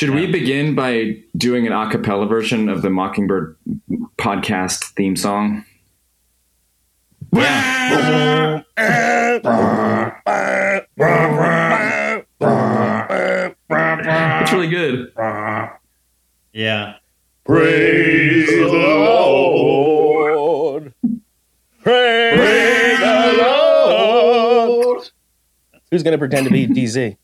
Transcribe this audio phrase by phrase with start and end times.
[0.00, 3.54] Should we begin by doing an a cappella version of the Mockingbird
[4.16, 5.66] podcast theme song?
[7.34, 8.62] Yeah.
[14.40, 15.12] It's really good.
[16.54, 16.94] Yeah.
[17.44, 20.94] Praise the Lord.
[21.82, 25.10] Praise the Lord.
[25.90, 27.18] Who's going to pretend to be DZ?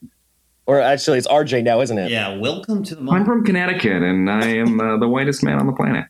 [0.66, 2.10] Or actually, it's RJ now, isn't it?
[2.10, 2.36] Yeah.
[2.36, 5.72] Welcome to the I'm from Connecticut, and I am uh, the whitest man on the
[5.72, 6.06] planet.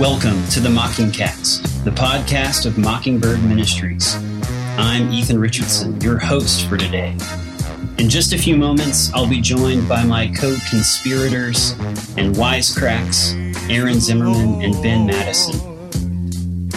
[0.00, 4.16] Welcome to the Mockingcast, the podcast of Mockingbird Ministries.
[4.78, 7.14] I'm Ethan Richardson, your host for today.
[7.98, 11.72] In just a few moments, I'll be joined by my co-conspirators
[12.16, 13.34] and wisecracks,
[13.70, 15.73] Aaron Zimmerman and Ben Maddison.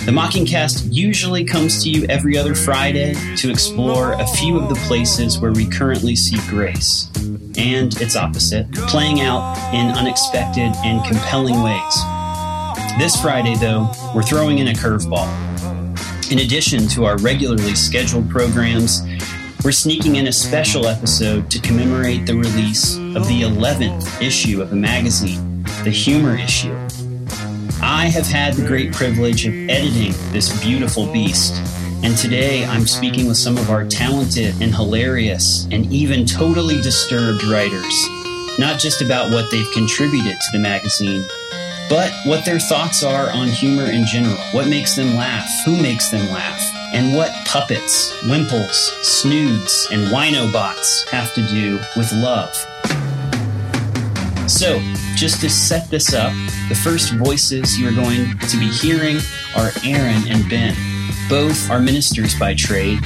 [0.07, 4.75] The Mockingcast usually comes to you every other Friday to explore a few of the
[4.87, 7.11] places where we currently see grace,
[7.57, 11.95] and its opposite, playing out in unexpected and compelling ways.
[12.97, 15.27] This Friday, though, we're throwing in a curveball.
[16.31, 19.01] In addition to our regularly scheduled programs,
[19.65, 24.69] we're sneaking in a special episode to commemorate the release of the 11th issue of
[24.69, 26.73] the magazine, the Humor Issue.
[27.81, 31.53] I have had the great privilege of editing this beautiful beast,
[32.03, 37.43] and today I'm speaking with some of our talented and hilarious and even totally disturbed
[37.43, 38.07] writers,
[38.57, 41.23] not just about what they've contributed to the magazine,
[41.87, 44.37] but what their thoughts are on humor in general.
[44.51, 45.47] What makes them laugh?
[45.65, 46.61] Who makes them laugh?
[46.93, 52.55] And what puppets, wimples, snoods, and winobots have to do with love.
[54.49, 54.79] So,
[55.17, 56.31] just to set this up,
[56.69, 59.17] the first voices you're going to be hearing
[59.55, 60.75] are Aaron and Ben.
[61.27, 62.99] Both are ministers by trade,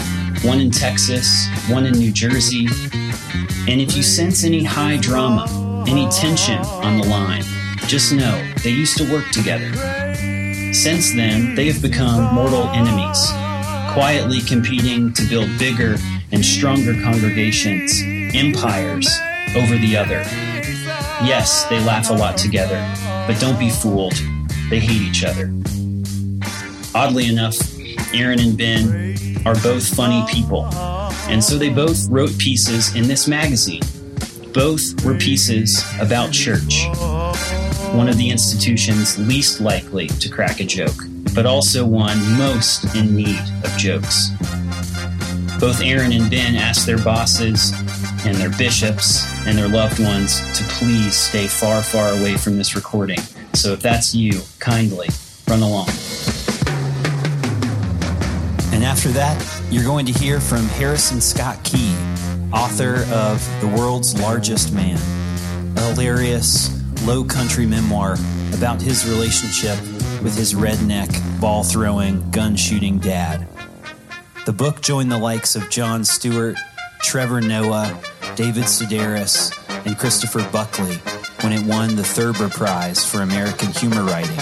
[0.44, 2.68] one in Texas, one in New Jersey.
[3.66, 7.44] And if you sense any high drama, any tension on the line,
[7.88, 9.72] just know they used to work together.
[10.74, 13.26] Since then, they have become mortal enemies,
[13.94, 15.96] quietly competing to build bigger
[16.34, 18.02] and stronger congregations,
[18.36, 19.08] empires,
[19.56, 20.51] over the other.
[21.24, 22.80] Yes, they laugh a lot together,
[23.28, 24.20] but don't be fooled.
[24.70, 25.52] They hate each other.
[26.96, 27.56] Oddly enough,
[28.14, 30.66] Aaron and Ben are both funny people,
[31.30, 33.82] and so they both wrote pieces in this magazine.
[34.54, 36.88] Both were pieces about church,
[37.94, 40.98] one of the institutions least likely to crack a joke,
[41.34, 44.30] but also one most in need of jokes.
[45.60, 47.72] Both Aaron and Ben asked their bosses
[48.26, 52.76] and their bishops and their loved ones to please stay far, far away from this
[52.76, 53.20] recording.
[53.54, 55.10] So if that's you, kindly
[55.48, 55.90] run along.
[58.74, 61.94] And after that, you're going to hear from Harrison Scott Key,
[62.54, 64.98] author of The World's Largest Man,
[65.78, 68.16] a hilarious, low country memoir
[68.54, 69.80] about his relationship
[70.24, 71.10] with his redneck,
[71.42, 73.48] ball throwing, gun shooting dad.
[74.46, 76.58] The book joined the likes of Jon Stewart,
[77.02, 78.00] Trevor Noah,
[78.42, 79.54] David Sedaris,
[79.86, 80.96] and Christopher Buckley
[81.42, 84.40] when it won the Thurber Prize for American Humor Writing,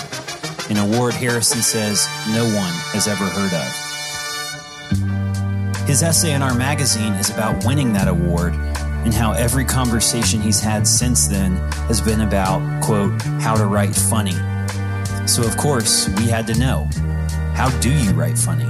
[0.69, 3.67] an award Harrison says no one has ever heard of.
[5.85, 10.61] His essay in our magazine is about winning that award and how every conversation he's
[10.61, 11.57] had since then
[11.89, 14.37] has been about, quote, how to write funny.
[15.27, 16.87] So, of course, we had to know
[17.53, 18.63] how do you write funny?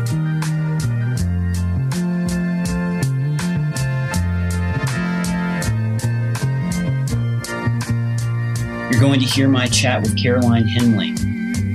[9.00, 11.12] You're going to hear my chat with Caroline Henley,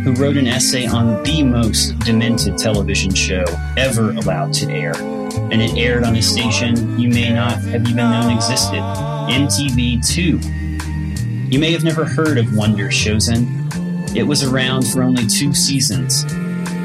[0.03, 3.45] who wrote an essay on the most demented television show
[3.79, 4.95] ever allowed to air.
[4.95, 8.83] And it aired on a station you may not have even known existed
[9.31, 11.51] MTV2.
[11.51, 14.15] You may have never heard of Wonder Showzen.
[14.15, 16.25] It was around for only two seasons,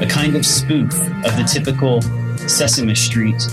[0.00, 2.00] a kind of spoof of the typical
[2.48, 3.46] Sesame Street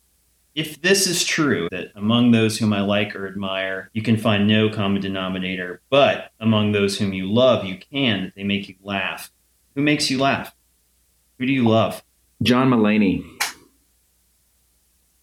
[0.56, 4.48] If this is true, that among those whom I like or admire, you can find
[4.48, 8.76] no common denominator, but among those whom you love, you can, that they make you
[8.82, 9.32] laugh.
[9.76, 10.56] Who makes you laugh?
[11.38, 12.04] Who do you love?
[12.42, 13.24] John Mulaney.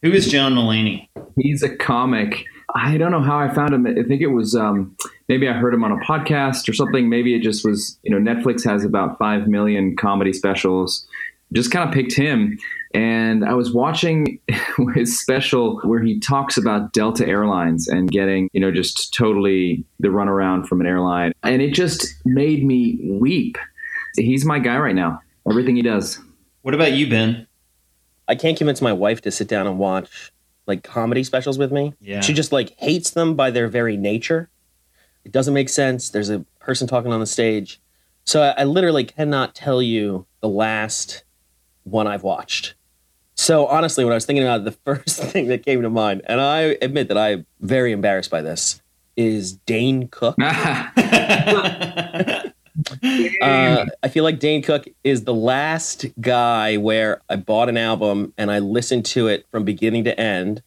[0.02, 1.08] Who is John Mulaney?
[1.38, 2.44] He's a comic.
[2.74, 3.86] I don't know how I found him.
[3.86, 4.96] I think it was um,
[5.32, 7.08] maybe I heard him on a podcast or something.
[7.08, 11.06] Maybe it just was, you know, Netflix has about 5 million comedy specials.
[11.54, 12.58] Just kind of picked him.
[12.92, 14.38] And I was watching
[14.94, 20.08] his special where he talks about Delta Airlines and getting, you know, just totally the
[20.08, 21.32] runaround from an airline.
[21.42, 23.56] And it just made me weep.
[24.16, 25.22] He's my guy right now.
[25.48, 26.20] Everything he does.
[26.60, 27.46] What about you, Ben?
[28.28, 30.30] I can't convince my wife to sit down and watch
[30.66, 31.94] like comedy specials with me.
[32.02, 32.20] Yeah.
[32.20, 34.50] She just like hates them by their very nature.
[35.24, 36.10] It doesn't make sense.
[36.10, 37.80] There's a person talking on the stage.
[38.24, 41.24] So I, I literally cannot tell you the last
[41.84, 42.74] one I've watched.
[43.34, 46.22] So honestly, when I was thinking about it, the first thing that came to mind,
[46.26, 48.80] and I admit that I'm very embarrassed by this,
[49.16, 50.36] is Dane Cook.
[53.42, 58.32] Uh, I feel like Dane Cook is the last guy where I bought an album
[58.38, 60.62] and I listened to it from beginning to end,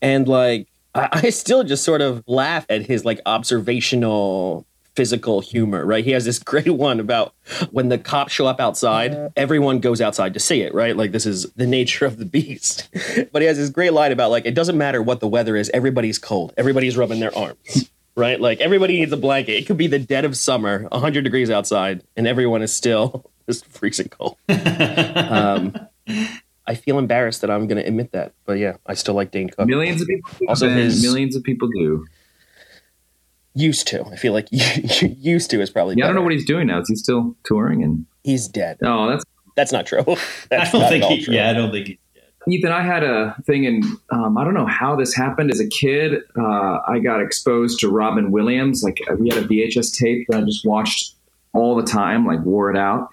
[0.00, 5.84] and like I, I still just sort of laugh at his like observational physical humor.
[5.84, 6.04] Right?
[6.04, 7.34] He has this great one about
[7.70, 10.74] when the cops show up outside, everyone goes outside to see it.
[10.74, 10.96] Right?
[10.96, 12.88] Like this is the nature of the beast.
[13.32, 15.70] but he has this great line about like it doesn't matter what the weather is,
[15.74, 18.40] everybody's cold, everybody's rubbing their arms right?
[18.40, 19.52] Like everybody needs a blanket.
[19.52, 23.66] It could be the dead of summer, 100 degrees outside, and everyone is still just
[23.66, 24.36] freezing cold.
[24.48, 25.74] um,
[26.66, 29.48] I feel embarrassed that I'm going to admit that, but yeah, I still like Dane
[29.50, 29.66] Cook.
[29.66, 30.30] Millions of people.
[30.48, 30.76] Also Ben.
[30.78, 32.04] his- millions of people do.
[33.54, 34.02] Used to.
[34.06, 35.96] I feel like used to is probably.
[35.98, 36.80] Yeah, I don't know what he's doing now.
[36.80, 37.82] Is he still touring?
[37.82, 38.78] And he's dead.
[38.82, 39.24] oh, that's
[39.56, 39.98] That's not true.
[40.50, 41.34] I don't not think he, true.
[41.34, 42.22] yeah, I don't think he's dead.
[42.48, 42.72] Ethan.
[42.72, 45.50] I had a thing, and um, I don't know how this happened.
[45.50, 48.82] As a kid, uh, I got exposed to Robin Williams.
[48.82, 51.14] Like we had a VHS tape that I just watched
[51.54, 53.08] all the time, like wore it out.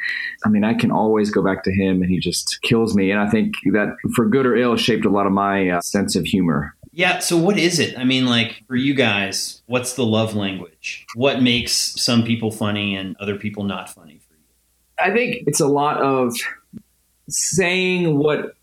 [0.45, 3.11] I mean, I can always go back to him, and he just kills me.
[3.11, 6.15] And I think that, for good or ill, shaped a lot of my uh, sense
[6.15, 6.75] of humor.
[6.91, 7.97] Yeah, so what is it?
[7.97, 11.05] I mean, like, for you guys, what's the love language?
[11.15, 14.39] What makes some people funny and other people not funny for you?
[14.99, 16.35] I think it's a lot of
[17.29, 18.55] saying what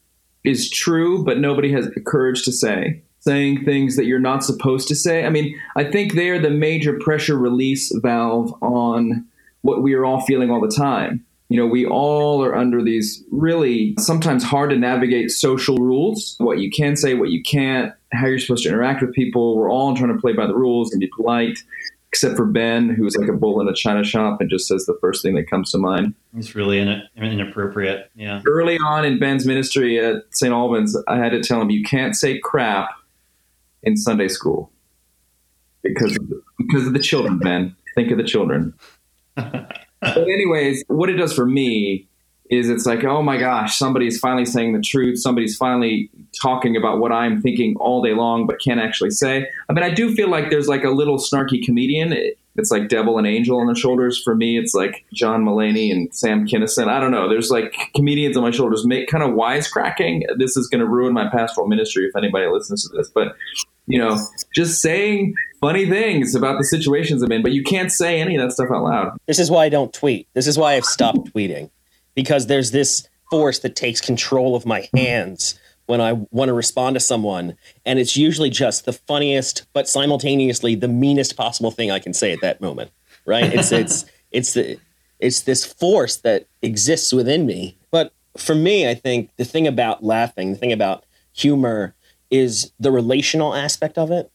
[0.44, 3.02] is true, but nobody has the courage to say.
[3.20, 5.24] Saying things that you're not supposed to say.
[5.24, 9.26] I mean, I think they're the major pressure release valve on
[9.66, 11.24] what we are all feeling all the time.
[11.48, 16.58] You know, we all are under these really sometimes hard to navigate social rules what
[16.58, 19.56] you can say, what you can't, how you're supposed to interact with people.
[19.56, 21.58] We're all trying to play by the rules and be polite,
[22.08, 24.98] except for Ben, who's like a bull in a china shop and just says the
[25.00, 28.10] first thing that comes to mind It's really in, inappropriate.
[28.16, 28.42] Yeah.
[28.46, 30.52] early on in Ben's ministry at St.
[30.52, 32.88] Albans, I had to tell him you can't say crap
[33.84, 34.72] in Sunday school
[35.82, 36.18] because
[36.58, 37.38] because of the children.
[37.38, 38.74] Ben, think of the children.
[39.36, 42.06] But anyways, what it does for me
[42.48, 45.18] is it's like, oh my gosh, somebody's finally saying the truth.
[45.18, 49.48] Somebody's finally talking about what I'm thinking all day long, but can't actually say.
[49.68, 52.12] I mean, I do feel like there's like a little snarky comedian.
[52.12, 54.18] It- It's like devil and angel on the shoulders.
[54.24, 56.88] For me, it's like John Mulaney and Sam Kinison.
[56.88, 57.28] I don't know.
[57.28, 60.22] There's like comedians on my shoulders, make kind of wisecracking.
[60.38, 63.10] This is going to ruin my pastoral ministry if anybody listens to this.
[63.10, 63.36] But
[63.86, 64.16] you know,
[64.54, 65.34] just saying
[65.66, 68.70] funny things about the situations I'm in, but you can't say any of that stuff
[68.70, 69.18] out loud.
[69.26, 70.28] This is why I don't tweet.
[70.32, 71.70] This is why I've stopped tweeting
[72.14, 76.94] because there's this force that takes control of my hands when I want to respond
[76.94, 81.98] to someone, and it's usually just the funniest, but simultaneously the meanest possible thing I
[81.98, 82.92] can say at that moment.
[83.24, 83.52] Right?
[83.52, 84.78] It's it's it's the
[85.18, 87.76] it's this force that exists within me.
[87.90, 91.96] But for me, I think the thing about laughing, the thing about humor,
[92.30, 94.30] is the relational aspect of it.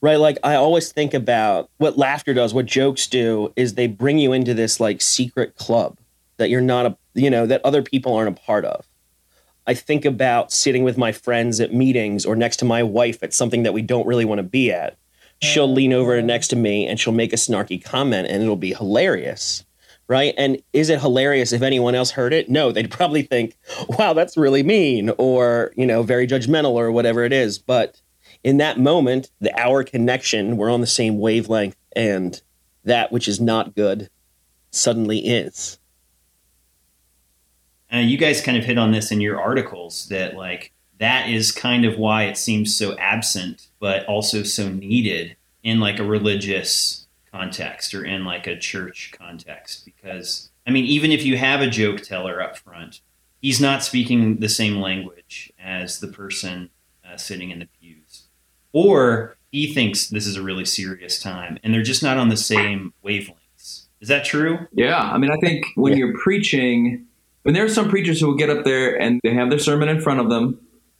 [0.00, 0.16] Right?
[0.16, 4.32] Like I always think about what laughter does, what jokes do, is they bring you
[4.32, 5.98] into this like secret club
[6.36, 8.86] that you're not a you know that other people aren't a part of
[9.68, 13.34] I think about sitting with my friends at meetings or next to my wife at
[13.34, 14.96] something that we don't really want to be at.
[15.42, 18.72] She'll lean over next to me and she'll make a snarky comment and it'll be
[18.72, 19.66] hilarious.
[20.08, 20.32] Right.
[20.38, 22.48] And is it hilarious if anyone else heard it?
[22.48, 23.58] No, they'd probably think,
[23.90, 27.58] wow, that's really mean or, you know, very judgmental or whatever it is.
[27.58, 28.00] But
[28.44, 32.40] in that moment, the our connection, we're on the same wavelength and
[32.84, 34.08] that which is not good
[34.70, 35.78] suddenly is.
[37.92, 41.52] Uh, you guys kind of hit on this in your articles that like that is
[41.52, 47.06] kind of why it seems so absent, but also so needed in like a religious
[47.30, 49.84] context or in like a church context.
[49.84, 53.00] Because I mean, even if you have a joke teller up front,
[53.40, 56.70] he's not speaking the same language as the person
[57.08, 57.97] uh, sitting in the pews,
[58.72, 62.36] or he thinks this is a really serious time, and they're just not on the
[62.36, 63.86] same wavelengths.
[64.00, 64.58] Is that true?
[64.72, 65.98] Yeah, I mean, I think when Yeah.
[66.00, 67.04] you're preaching,
[67.44, 69.88] and there are some preachers who will get up there and they have their sermon
[69.88, 70.58] in front of them.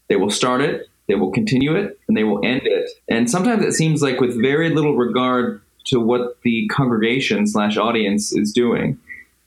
[0.09, 2.89] They will start it, they will continue it, and they will end it.
[3.09, 8.33] And sometimes it seems like with very little regard to what the congregation slash audience
[8.33, 8.99] is doing.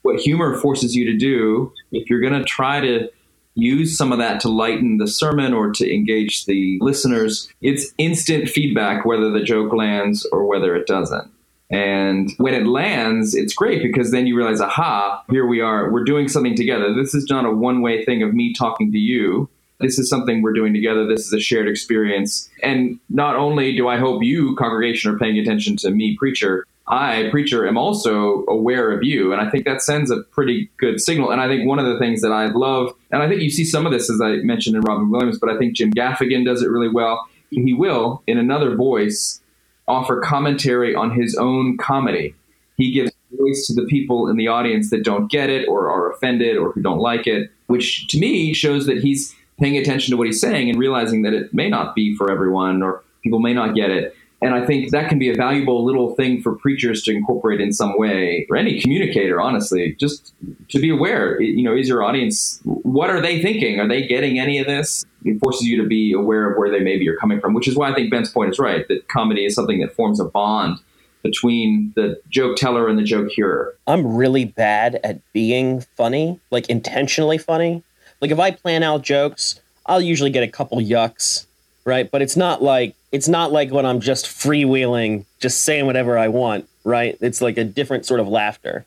[0.04, 3.10] What humor forces you to do, if you're going to try to
[3.56, 8.50] use some of that to lighten the sermon or to engage the listeners, it's instant
[8.50, 11.32] feedback whether the joke lands or whether it doesn't.
[11.70, 15.90] And when it lands, it's great because then you realize, aha, here we are.
[15.90, 16.94] We're doing something together.
[16.94, 19.50] This is not a one way thing of me talking to you.
[19.80, 21.08] This is something we're doing together.
[21.08, 22.50] This is a shared experience.
[22.62, 27.30] And not only do I hope you, congregation, are paying attention to me, preacher, I,
[27.32, 29.32] preacher, am also aware of you.
[29.32, 31.32] And I think that sends a pretty good signal.
[31.32, 33.64] And I think one of the things that I love, and I think you see
[33.64, 36.62] some of this, as I mentioned in Robin Williams, but I think Jim Gaffigan does
[36.62, 37.28] it really well.
[37.50, 39.42] He will, in another voice,
[39.88, 42.34] offer commentary on his own comedy.
[42.78, 46.12] He gives voice to the people in the audience that don't get it or are
[46.12, 50.18] offended or who don't like it, which to me shows that he's paying attention to
[50.18, 53.54] what he's saying and realizing that it may not be for everyone or people may
[53.54, 54.16] not get it.
[54.44, 57.72] And I think that can be a valuable little thing for preachers to incorporate in
[57.72, 60.34] some way, or any communicator, honestly, just
[60.70, 61.40] to be aware.
[61.40, 63.80] You know, is your audience, what are they thinking?
[63.80, 65.06] Are they getting any of this?
[65.24, 67.76] It forces you to be aware of where they maybe are coming from, which is
[67.76, 70.80] why I think Ben's point is right that comedy is something that forms a bond
[71.22, 73.76] between the joke teller and the joke hearer.
[73.86, 77.84] I'm really bad at being funny, like intentionally funny.
[78.22, 81.46] Like if I plan out jokes, I'll usually get a couple yucks,
[81.86, 82.10] right?
[82.10, 86.30] But it's not like it's not like when I'm just freewheeling, just saying whatever I
[86.30, 87.18] want, right?
[87.22, 88.86] It's like a different sort of laughter.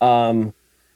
[0.00, 0.52] Um,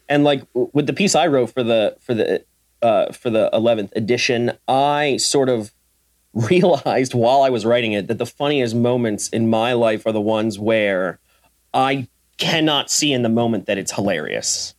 [0.09, 2.45] and like with the piece I wrote for the for the
[2.83, 5.73] uh, for the 11th edition, I sort of
[6.35, 10.21] realized while I was writing it that the funniest moments in my life are the
[10.21, 11.19] ones where
[11.73, 14.75] I cannot see in the moment that it's hilarious,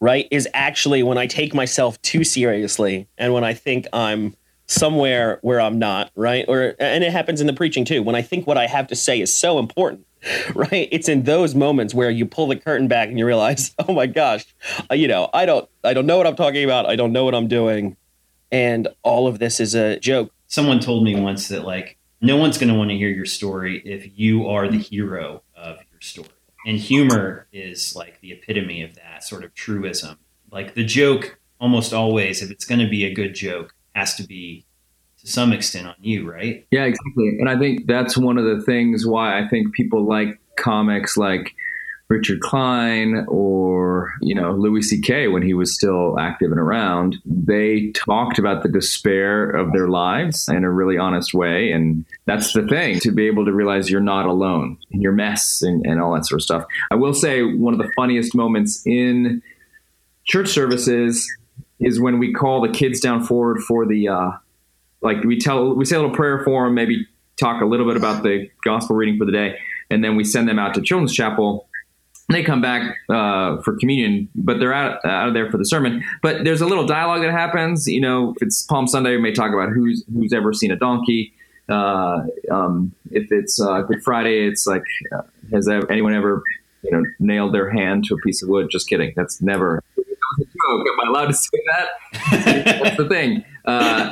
[0.00, 0.28] right?
[0.30, 4.36] Is actually when I take myself too seriously and when I think I'm
[4.68, 6.44] somewhere where I'm not, right?
[6.46, 8.02] Or and it happens in the preaching too.
[8.02, 10.06] When I think what I have to say is so important,
[10.54, 10.88] right?
[10.92, 14.06] It's in those moments where you pull the curtain back and you realize, "Oh my
[14.06, 14.46] gosh,
[14.90, 16.86] uh, you know, I don't I don't know what I'm talking about.
[16.86, 17.96] I don't know what I'm doing."
[18.50, 20.32] And all of this is a joke.
[20.46, 23.82] Someone told me once that like no one's going to want to hear your story
[23.84, 26.28] if you are the hero of your story.
[26.66, 30.18] And humor is like the epitome of that sort of truism.
[30.50, 34.22] Like the joke almost always if it's going to be a good joke has to
[34.24, 34.64] be
[35.20, 36.66] to some extent on you, right?
[36.70, 37.36] Yeah, exactly.
[37.40, 41.54] And I think that's one of the things why I think people like comics like
[42.08, 45.28] Richard Klein or, you know, Louis C.K.
[45.28, 47.16] when he was still active and around.
[47.26, 51.70] They talked about the despair of their lives in a really honest way.
[51.70, 55.60] And that's the thing to be able to realize you're not alone in your mess
[55.60, 56.64] and, and all that sort of stuff.
[56.90, 59.42] I will say one of the funniest moments in
[60.24, 61.28] church services
[61.80, 64.30] is when we call the kids down forward for the, uh,
[65.00, 67.06] like we tell we say a little prayer for them, maybe
[67.38, 69.58] talk a little bit about the gospel reading for the day,
[69.90, 71.68] and then we send them out to children's chapel.
[72.30, 76.04] They come back uh, for communion, but they're out out of there for the sermon.
[76.20, 77.86] But there's a little dialogue that happens.
[77.86, 80.76] You know, if it's Palm Sunday, we may talk about who's who's ever seen a
[80.76, 81.32] donkey.
[81.68, 86.42] Uh, um, if it's uh, Good Friday, it's like uh, has anyone ever
[86.82, 88.68] you know nailed their hand to a piece of wood?
[88.70, 89.14] Just kidding.
[89.16, 89.82] That's never.
[90.40, 90.86] A joke.
[90.86, 91.88] Am I allowed to say that?
[92.82, 93.44] That's the thing.
[93.64, 94.10] Uh,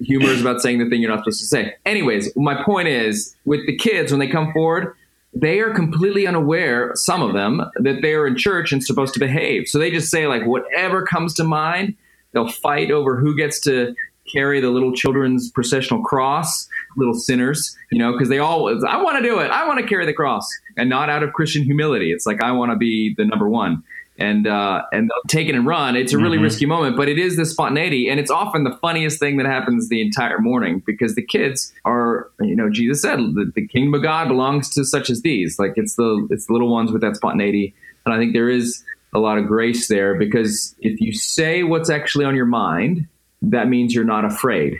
[0.00, 1.74] humor is about saying the thing you're not supposed to say.
[1.84, 4.94] Anyways, my point is with the kids when they come forward,
[5.32, 9.20] they are completely unaware, some of them, that they are in church and supposed to
[9.20, 9.68] behave.
[9.68, 11.94] So they just say like whatever comes to mind.
[12.32, 13.94] They'll fight over who gets to
[14.32, 19.18] carry the little children's processional cross, little sinners, you know, because they all, I want
[19.18, 19.50] to do it.
[19.50, 22.12] I want to carry the cross and not out of Christian humility.
[22.12, 23.82] It's like, I want to be the number one.
[24.18, 25.94] And uh, and they'll take it and run.
[25.94, 26.42] It's a really Mhm.
[26.44, 29.88] risky moment, but it is the spontaneity, and it's often the funniest thing that happens
[29.90, 34.02] the entire morning because the kids are, you know, Jesus said, the, the kingdom of
[34.02, 35.58] God belongs to such as these.
[35.58, 37.74] Like it's the it's the little ones with that spontaneity,
[38.06, 38.82] and I think there is
[39.14, 43.06] a lot of grace there because if you say what's actually on your mind,
[43.42, 44.78] that means you're not afraid.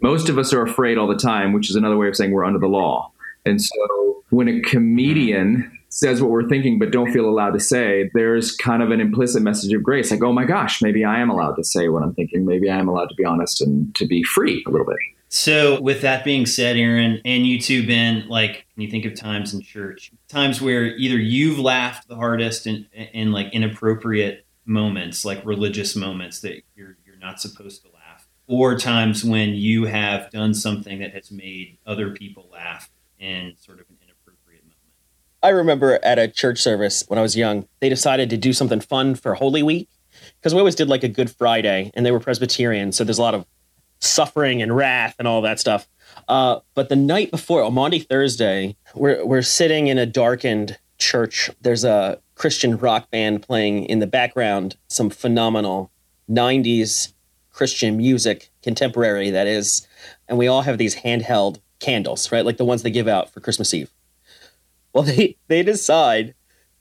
[0.00, 2.44] Most of us are afraid all the time, which is another way of saying we're
[2.44, 3.10] under the law.
[3.44, 8.10] And so when a comedian says what we're thinking but don't feel allowed to say,
[8.14, 10.10] there's kind of an implicit message of grace.
[10.10, 12.44] Like, oh my gosh, maybe I am allowed to say what I'm thinking.
[12.44, 14.96] Maybe I am allowed to be honest and to be free a little bit.
[15.28, 19.14] So, with that being said, Aaron, and you two, Ben, like, when you think of
[19.16, 25.24] times in church, times where either you've laughed the hardest in, in like inappropriate moments,
[25.24, 30.30] like religious moments that you're you're not supposed to laugh, or times when you have
[30.30, 32.88] done something that has made other people laugh
[33.18, 33.95] in sort of an.
[35.42, 38.80] I remember at a church service when I was young, they decided to do something
[38.80, 39.88] fun for Holy Week
[40.38, 43.22] because we always did like a Good Friday, and they were Presbyterian, so there's a
[43.22, 43.46] lot of
[43.98, 45.88] suffering and wrath and all that stuff.
[46.28, 51.50] Uh, but the night before, on Maundy Thursday, we're we're sitting in a darkened church.
[51.60, 55.90] There's a Christian rock band playing in the background, some phenomenal
[56.30, 57.12] '90s
[57.52, 59.86] Christian music, contemporary that is,
[60.28, 63.40] and we all have these handheld candles, right, like the ones they give out for
[63.40, 63.92] Christmas Eve.
[64.96, 66.34] Well, they they decide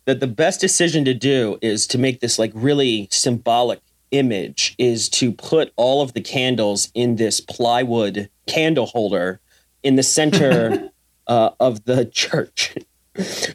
[0.05, 3.81] that the best decision to do is to make this like really symbolic
[4.11, 9.41] image is to put all of the candles in this plywood candle holder
[9.83, 10.91] in the center
[11.27, 12.77] uh, of the church.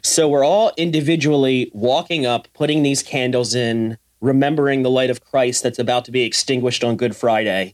[0.03, 5.63] So we're all individually walking up, putting these candles in, remembering the light of Christ
[5.63, 7.73] that's about to be extinguished on Good Friday.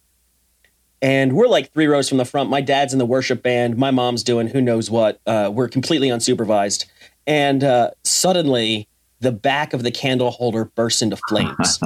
[1.02, 2.50] And we're like three rows from the front.
[2.50, 3.78] My dad's in the worship band.
[3.78, 5.22] My mom's doing who knows what.
[5.26, 6.86] Uh, we're completely unsupervised.
[7.28, 8.88] And uh, suddenly,
[9.20, 11.80] the back of the candle holder bursts into flames.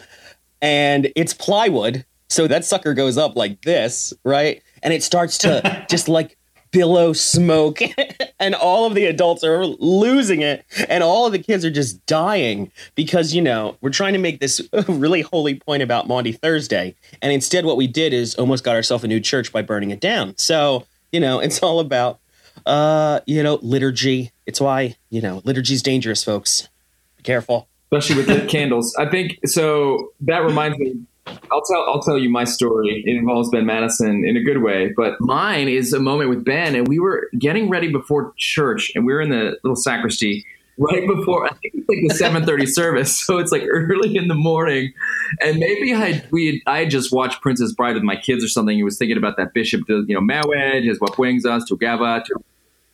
[0.62, 2.04] and it's plywood.
[2.28, 4.62] So that sucker goes up like this, right?
[4.82, 6.38] And it starts to just like
[6.76, 7.80] billow smoke.
[8.38, 10.62] and all of the adults are losing it.
[10.90, 14.40] And all of the kids are just dying because, you know, we're trying to make
[14.40, 16.94] this really holy point about Maundy Thursday.
[17.22, 20.00] And instead, what we did is almost got ourselves a new church by burning it
[20.00, 20.36] down.
[20.36, 22.18] So, you know, it's all about,
[22.66, 24.32] uh, you know, liturgy.
[24.44, 26.68] It's why, you know, liturgy's dangerous, folks.
[27.16, 27.68] Be careful.
[27.90, 28.94] especially with lit candles.
[28.98, 30.12] I think so.
[30.20, 30.96] That reminds me.
[31.50, 31.84] I'll tell.
[31.86, 33.02] I'll tell you my story.
[33.06, 36.74] It involves Ben Maddison in a good way, but mine is a moment with Ben,
[36.74, 40.44] and we were getting ready before church, and we were in the little sacristy
[40.78, 41.46] right before.
[41.46, 44.92] I think it's like the seven thirty service, so it's like early in the morning,
[45.40, 48.76] and maybe I we I just watched Princess Bride with my kids or something.
[48.76, 52.24] He was thinking about that bishop, you know, Mawed his what brings us to Gava.
[52.24, 52.34] To,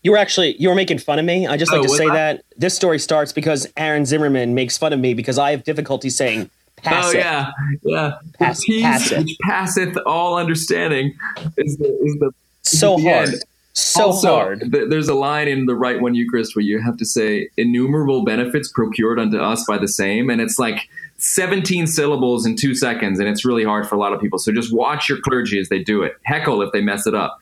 [0.03, 1.47] You were actually you were making fun of me.
[1.47, 2.15] I just like Oh, to say I?
[2.15, 6.09] that this story starts because Aaron Zimmerman makes fun of me because I have difficulty
[6.11, 6.51] saying
[6.83, 7.17] passive.
[7.17, 7.51] Oh yeah,
[7.83, 8.13] yeah.
[8.39, 9.19] Pass- the peace passive.
[9.25, 11.15] which passeth all understanding
[11.57, 12.31] is the is the
[12.63, 13.29] So the hard.
[13.31, 13.43] end.
[13.75, 14.61] So also, hard.
[14.71, 18.23] th- there's a line in the Rite One Eucharist where you have to say innumerable
[18.23, 23.19] benefits procured unto us by the same, and it's like 17 syllables in two seconds,
[23.19, 24.39] and it's really hard for a lot of people.
[24.39, 26.13] So just watch your clergy as they do it.
[26.25, 27.39] Heckle if they mess it up.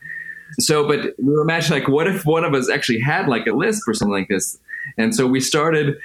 [0.59, 3.93] So, but imagine like, what if one of us actually had like a list for
[3.93, 4.57] something like this?
[4.97, 5.97] And so we started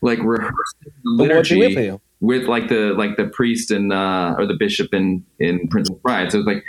[0.00, 0.52] like rehearsing
[0.84, 4.54] the But what'd you liturgy with like the like the priest and uh, or the
[4.54, 6.32] bishop in in Princess Bride.
[6.32, 6.64] So it's like,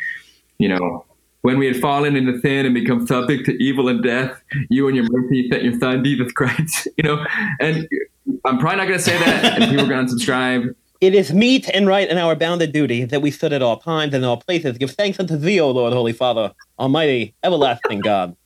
[0.57, 1.05] you know,
[1.43, 4.97] when we had fallen into sin and become subject to evil and death, you and
[4.97, 6.89] your mercy sent your son Jesus Christ.
[6.97, 7.25] You know,
[7.59, 7.87] and
[8.45, 10.75] I'm probably not going to say that, and people are going to unsubscribe.
[11.01, 14.13] It is meet and right in our bounded duty that we stood at all times
[14.13, 18.37] and all places give thanks unto thee, O Lord, Holy Father, Almighty, everlasting God.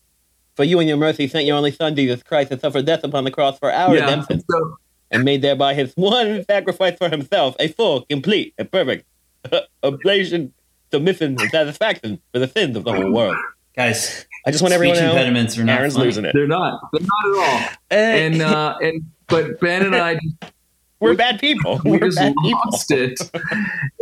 [0.56, 3.26] For you and your mercy sent your only Son, Jesus Christ, to suffer death upon
[3.26, 4.06] the cross for our yeah.
[4.06, 4.78] redemption, So
[5.12, 9.06] and made thereby his one sacrifice for himself, a full, complete, and perfect
[9.84, 10.54] oblation,
[10.92, 13.36] submission, and satisfaction for the sins of the whole world.
[13.76, 16.06] Guys, I just want everyone speech to know impediments are not Aaron's funny.
[16.06, 16.32] losing it.
[16.34, 16.80] they're not.
[16.92, 17.70] They're not at all.
[17.92, 20.36] And uh, and but Ben and I just
[21.00, 21.80] We're bad people.
[21.86, 22.60] we We're just bad people.
[22.66, 23.20] lost it.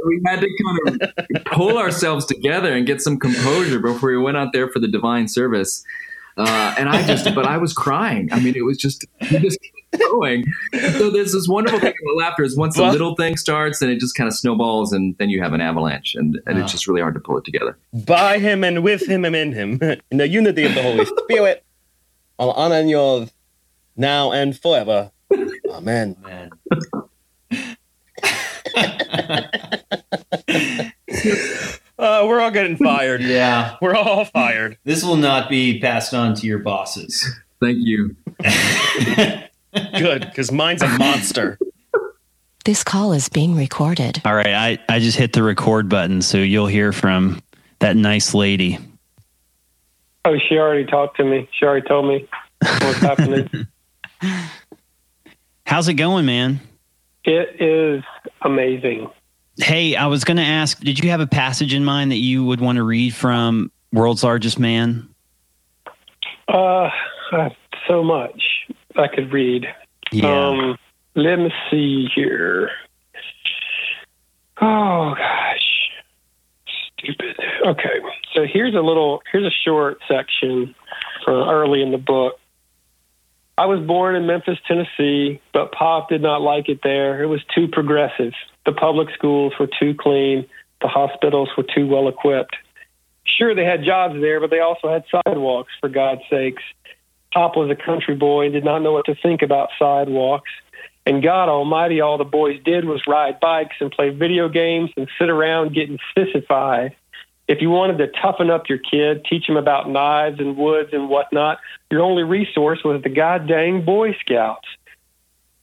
[0.05, 1.01] we had to kind
[1.35, 4.87] of pull ourselves together and get some composure before we went out there for the
[4.87, 5.83] divine service.
[6.37, 8.31] Uh, and I just, but I was crying.
[8.31, 9.59] I mean, it was just, you just
[9.97, 10.45] going.
[10.73, 13.99] So there's this wonderful thing about laughter is once the little thing starts, then it
[13.99, 17.01] just kind of snowballs, and then you have an avalanche, and, and it's just really
[17.01, 17.77] hard to pull it together.
[17.93, 19.79] By him and with him and in him,
[20.11, 21.63] in the unity of the Holy Spirit,
[22.37, 23.31] on honor and yours,
[23.95, 25.11] now and forever.
[25.69, 26.15] Amen.
[26.23, 26.51] Man.
[31.97, 33.21] Uh, we're all getting fired.
[33.21, 33.77] Yeah.
[33.81, 34.77] We're all fired.
[34.83, 37.25] This will not be passed on to your bosses.
[37.61, 38.15] Thank you.
[39.97, 41.59] Good, because mine's a monster.
[42.63, 44.21] This call is being recorded.
[44.25, 47.41] All right, I, I just hit the record button, so you'll hear from
[47.79, 48.79] that nice lady.
[50.25, 51.47] Oh, she already talked to me.
[51.51, 52.27] She already told me
[52.59, 53.67] what's happening.
[55.65, 56.59] How's it going, man?
[57.23, 58.03] It is
[58.41, 59.11] amazing.
[59.57, 62.43] Hey, I was going to ask, did you have a passage in mind that you
[62.45, 65.07] would want to read from World's Largest Man?
[66.47, 66.89] Uh,
[67.87, 68.41] so much
[68.97, 69.67] I could read.
[70.11, 70.49] Yeah.
[70.49, 70.77] Um,
[71.15, 72.69] let me see here.
[74.61, 75.89] Oh gosh,
[76.97, 77.35] stupid.
[77.65, 77.99] Okay,
[78.33, 79.21] so here's a little.
[79.31, 80.75] Here's a short section
[81.23, 82.39] from early in the book.
[83.57, 87.23] I was born in Memphis, Tennessee, but Pop did not like it there.
[87.23, 88.33] It was too progressive.
[88.65, 90.45] The public schools were too clean.
[90.81, 92.55] The hospitals were too well equipped.
[93.23, 96.63] Sure, they had jobs there, but they also had sidewalks, for God's sakes.
[97.35, 100.49] Pop was a country boy and did not know what to think about sidewalks.
[101.05, 105.09] And God Almighty, all the boys did was ride bikes and play video games and
[105.19, 106.95] sit around getting sissified.
[107.49, 111.09] If you wanted to toughen up your kid, teach him about knives and woods and
[111.09, 111.59] whatnot,
[111.91, 114.67] your only resource was the goddamn Boy Scouts.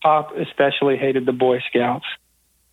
[0.03, 2.05] Pop especially hated the Boy Scouts.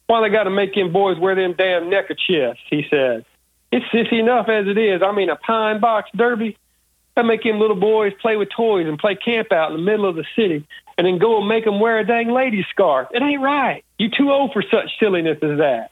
[0.08, 2.60] Why they got to make them boys wear them damn neckerchiefs?
[2.70, 3.24] He said.
[3.72, 5.02] It's sissy enough as it is.
[5.02, 6.58] I mean, a pine box derby.
[7.18, 10.08] I make them little boys play with toys and play camp out in the middle
[10.08, 10.66] of the city,
[10.98, 13.10] and then go and make them wear a dang lady scarf.
[13.12, 13.84] It ain't right.
[13.98, 15.92] You're too old for such silliness as that.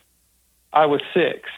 [0.72, 1.50] I was six.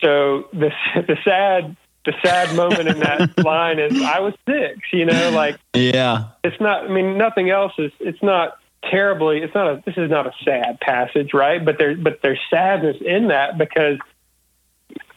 [0.00, 4.78] So the the sad the sad moment in that line is I was six.
[4.92, 6.28] You know, like yeah.
[6.42, 6.84] it's not.
[6.84, 7.92] I mean, nothing else is.
[8.00, 9.38] It's not terribly.
[9.38, 9.82] It's not a.
[9.84, 11.64] This is not a sad passage, right?
[11.64, 13.98] But there, but there's sadness in that because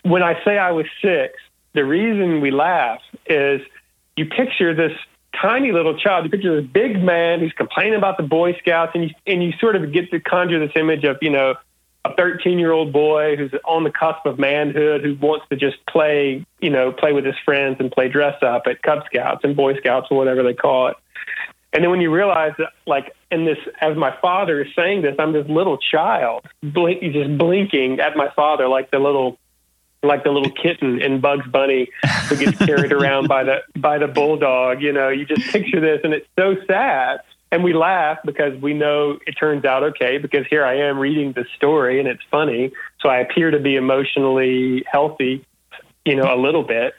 [0.03, 1.33] when I say I was six,
[1.73, 3.61] the reason we laugh is
[4.15, 4.91] you picture this
[5.41, 6.25] tiny little child.
[6.25, 9.53] You picture this big man who's complaining about the Boy Scouts, and you and you
[9.59, 11.55] sort of get to conjure this image of you know
[12.05, 15.77] a 13 year old boy who's on the cusp of manhood who wants to just
[15.87, 19.55] play, you know, play with his friends and play dress up at Cub Scouts and
[19.55, 20.97] Boy Scouts or whatever they call it.
[21.71, 25.15] And then when you realize that, like, in this, as my father is saying this,
[25.17, 29.39] I'm this little child, blink, just blinking at my father like the little,
[30.03, 31.89] like the little kitten in Bugs Bunny
[32.27, 34.81] who gets carried around by the by the bulldog.
[34.81, 37.21] You know, you just picture this, and it's so sad.
[37.51, 40.17] And we laugh because we know it turns out okay.
[40.17, 42.71] Because here I am reading the story, and it's funny.
[42.99, 45.45] So I appear to be emotionally healthy,
[46.03, 46.95] you know, a little bit.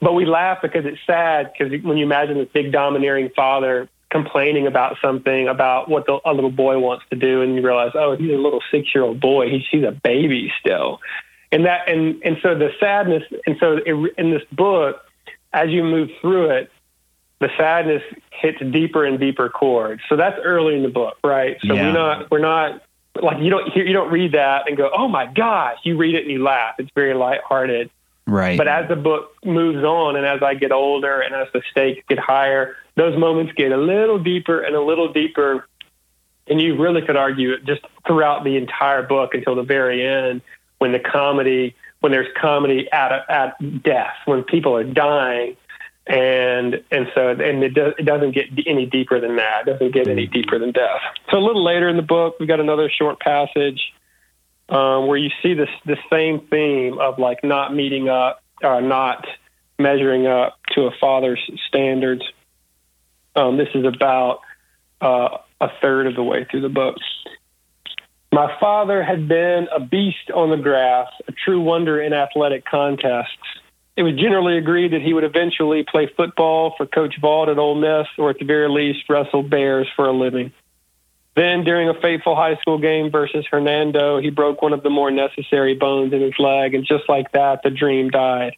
[0.00, 1.52] But we laugh because it's sad.
[1.52, 6.32] Because when you imagine this big domineering father complaining about something about what the, a
[6.32, 9.50] little boy wants to do, and you realize, oh, he's a little six-year-old boy.
[9.50, 11.00] He's he's a baby still,
[11.56, 13.22] and that and and so the sadness.
[13.46, 15.02] And so it, in this book,
[15.54, 16.70] as you move through it,
[17.40, 20.02] the sadness hits deeper and deeper chords.
[20.10, 21.56] So that's early in the book, right?
[21.66, 21.86] So Yeah.
[21.86, 22.82] we're not we're not
[23.22, 25.78] like you don't hear you don't read that and go, oh my gosh.
[25.82, 26.74] You read it and you laugh.
[26.78, 27.88] It's very lighthearted.
[28.26, 28.58] Right.
[28.58, 32.04] But as the book moves on and as I get older and as the stakes
[32.06, 35.66] get higher, those moments get a little deeper and a little deeper.
[36.48, 40.42] And you really could argue it just throughout the entire book until the very end
[40.78, 45.56] when the comedy, when there's comedy at, at death, when people are dying.
[46.08, 49.66] And and so and it, does, it doesn't get any deeper than that.
[49.66, 51.00] It doesn't get any deeper than death.
[51.32, 53.80] So a little later in the book, we've got another short passage
[54.68, 59.26] um, where you see this the same theme of like not meeting up or not
[59.78, 62.22] measuring up to a father's standards.
[63.34, 64.40] Um, this is about
[65.00, 66.96] uh, a third of the way through the book.
[68.32, 73.38] My father had been a beast on the grass, a true wonder in athletic contests.
[73.96, 77.76] It was generally agreed that he would eventually play football for Coach Vaught at Ole
[77.76, 80.52] Miss, or at the very least, wrestle bears for a living.
[81.34, 85.10] Then, during a fateful high school game versus Hernando, he broke one of the more
[85.10, 88.56] necessary bones in his leg, and just like that, the dream died.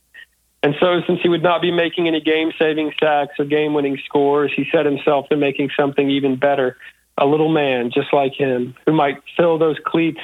[0.62, 3.98] And so, since he would not be making any game saving sacks or game winning
[4.06, 6.76] scores, he set himself to making something even better
[7.18, 10.20] a little man just like him who might fill those cleats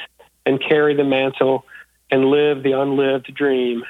[0.46, 1.66] and carry the mantle
[2.11, 3.85] and live the unlived dream.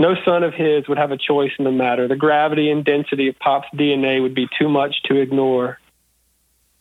[0.00, 2.06] No son of his would have a choice in the matter.
[2.06, 5.78] The gravity and density of Pop's DNA would be too much to ignore.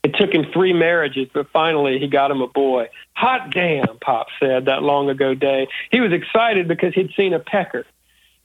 [0.04, 2.90] It took him three marriages, but finally he got him a boy.
[3.14, 5.68] Hot damn, Pop said that long ago day.
[5.92, 7.86] He was excited because he'd seen a pecker.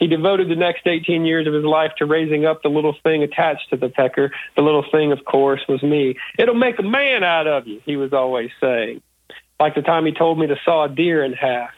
[0.03, 3.23] He devoted the next 18 years of his life to raising up the little thing
[3.23, 4.33] attached to the pecker.
[4.57, 6.17] The little thing, of course, was me.
[6.37, 9.01] It'll make a man out of you, he was always saying.
[9.61, 11.71] Like the time he told me to saw a deer in half.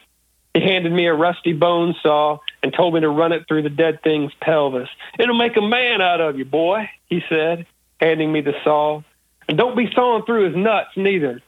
[0.54, 3.68] He handed me a rusty bone saw and told me to run it through the
[3.68, 4.88] dead thing's pelvis.
[5.18, 7.66] It'll make a man out of you, boy, he said,
[8.00, 9.02] handing me the saw.
[9.50, 11.42] And don't be sawing through his nuts, neither.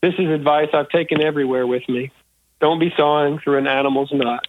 [0.00, 2.12] This is advice I've taken everywhere with me.
[2.62, 4.48] Don't be sawing through an animal's nuts.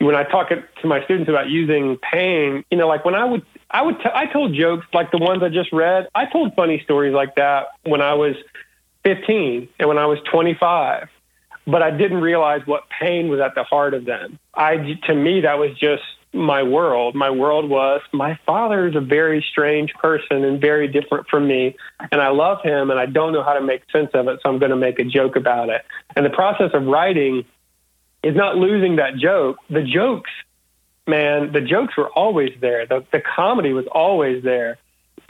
[0.00, 3.44] When I talk to my students about using pain, you know, like when I would,
[3.70, 6.08] I would, t- I told jokes like the ones I just read.
[6.14, 8.34] I told funny stories like that when I was
[9.04, 11.08] 15 and when I was 25
[11.66, 14.38] but I didn't realize what pain was at the heart of them.
[14.54, 17.14] I, to me, that was just my world.
[17.14, 21.76] My world was my father is a very strange person and very different from me,
[22.12, 24.48] and I love him, and I don't know how to make sense of it, so
[24.48, 25.84] I'm going to make a joke about it.
[26.14, 27.44] And the process of writing
[28.22, 29.58] is not losing that joke.
[29.68, 30.30] The jokes,
[31.06, 32.86] man, the jokes were always there.
[32.86, 34.78] The, the comedy was always there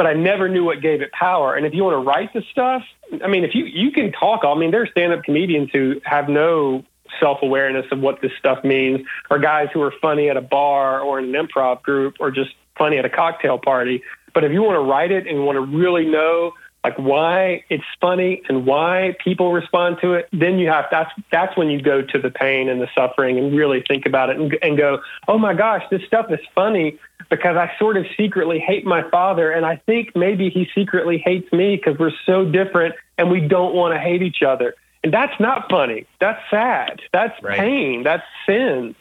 [0.01, 1.55] but I never knew what gave it power.
[1.55, 2.83] And if you want to write the stuff,
[3.23, 6.85] I mean, if you you can talk, I mean, there's stand-up comedians who have no
[7.21, 11.19] self-awareness of what this stuff means, or guys who are funny at a bar or
[11.19, 12.49] in an improv group, or just
[12.79, 14.03] funny at a cocktail party.
[14.33, 17.85] But if you want to write it and want to really know like why it's
[18.01, 22.01] funny and why people respond to it, then you have that's that's when you go
[22.01, 25.39] to the pain and the suffering and really think about it and, and go, oh
[25.39, 29.67] my gosh, this stuff is funny because I sort of secretly hate my father, and
[29.67, 33.95] I think maybe he secretly hates me because we're so different and we don't want
[33.95, 34.75] to hate each other.
[35.05, 36.07] And that's not funny.
[36.21, 37.01] That's sad.
[37.13, 37.59] That's right.
[37.59, 38.03] pain.
[38.03, 38.95] That's sin.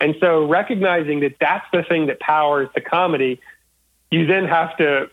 [0.00, 3.40] And so recognizing that that's the thing that powers the comedy,
[4.10, 5.10] you then have to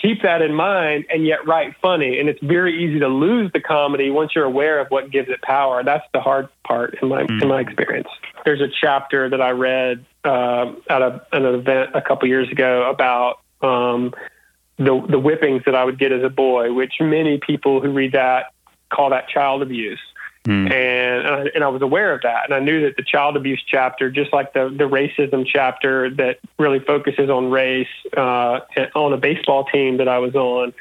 [0.00, 2.18] keep that in mind and yet write funny.
[2.18, 5.42] And it's very easy to lose the comedy once you're aware of what gives it
[5.42, 5.82] power.
[5.82, 7.42] That's the hard part in my mm.
[7.42, 8.08] in my experience.
[8.44, 12.90] There's a chapter that I read uh, at, a, an event a couple years ago
[12.90, 14.12] about um,
[14.76, 18.12] the the whippings that I would get as a boy, which many people who read
[18.12, 18.52] that
[18.90, 20.00] call that child abuse.
[20.46, 20.70] Mm.
[20.70, 23.62] And uh, and I was aware of that, and I knew that the child abuse
[23.66, 28.60] chapter, just like the the racism chapter that really focuses on race uh,
[28.94, 30.74] on a baseball team that I was on,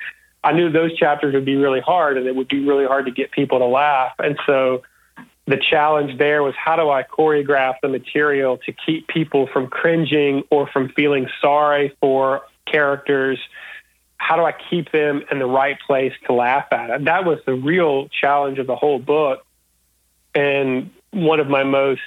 [0.44, 3.12] I knew those chapters would be really hard, and it would be really hard to
[3.12, 4.12] get people to laugh.
[4.20, 4.84] And so,
[5.48, 10.44] the challenge there was how do I choreograph the material to keep people from cringing
[10.52, 13.40] or from feeling sorry for characters
[14.18, 17.06] how do I keep them in the right place to laugh at it?
[17.06, 19.46] That was the real challenge of the whole book
[20.36, 22.02] and one of my most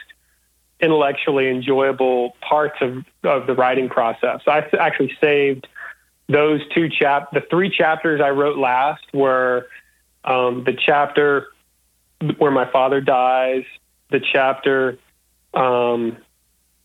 [0.80, 4.40] intellectually enjoyable parts of, of the writing process.
[4.46, 5.66] I actually saved
[6.28, 9.68] those two chap the three chapters I wrote last were
[10.24, 11.48] um, the chapter
[12.38, 13.64] where my father dies,
[14.10, 14.98] the chapter
[15.54, 16.16] um,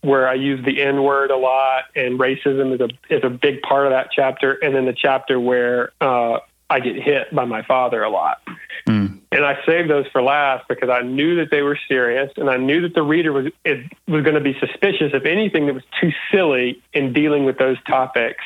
[0.01, 3.61] where I use the N word a lot, and racism is a is a big
[3.61, 7.63] part of that chapter, and then the chapter where uh, I get hit by my
[7.63, 8.41] father a lot.
[8.87, 9.20] Mm.
[9.33, 12.57] And I saved those for last because I knew that they were serious, and I
[12.57, 15.85] knew that the reader was it, was going to be suspicious of anything that was
[16.01, 18.43] too silly in dealing with those topics.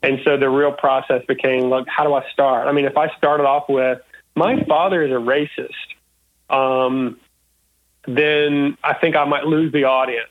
[0.00, 2.68] And so the real process became, like, how do I start?
[2.68, 4.00] I mean, if I started off with
[4.36, 5.70] my father is a racist,
[6.48, 7.18] um,
[8.06, 10.28] then I think I might lose the audience.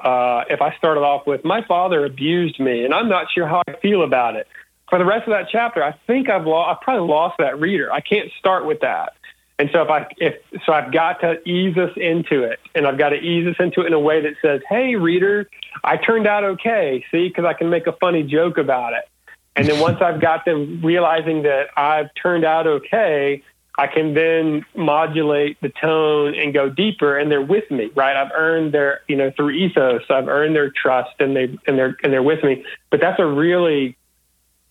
[0.00, 3.62] Uh, if I started off with my father abused me, and I'm not sure how
[3.66, 4.46] I feel about it
[4.92, 7.90] for the rest of that chapter, I think I've lost, I've probably lost that reader.
[7.90, 9.14] I can't start with that.
[9.58, 10.34] And so if I, if,
[10.64, 13.82] so I've got to ease us into it and I've got to ease us into
[13.82, 15.48] it in a way that says, Hey reader,
[15.84, 17.04] I turned out okay.
[17.10, 19.08] See, cause I can make a funny joke about it.
[19.54, 23.42] And then once I've got them realizing that I've turned out okay,
[23.78, 28.16] I can then modulate the tone and go deeper and they're with me, right?
[28.16, 31.96] I've earned their, you know, through ethos, I've earned their trust and they, and they're,
[32.02, 32.64] and they're with me.
[32.90, 33.96] But that's a really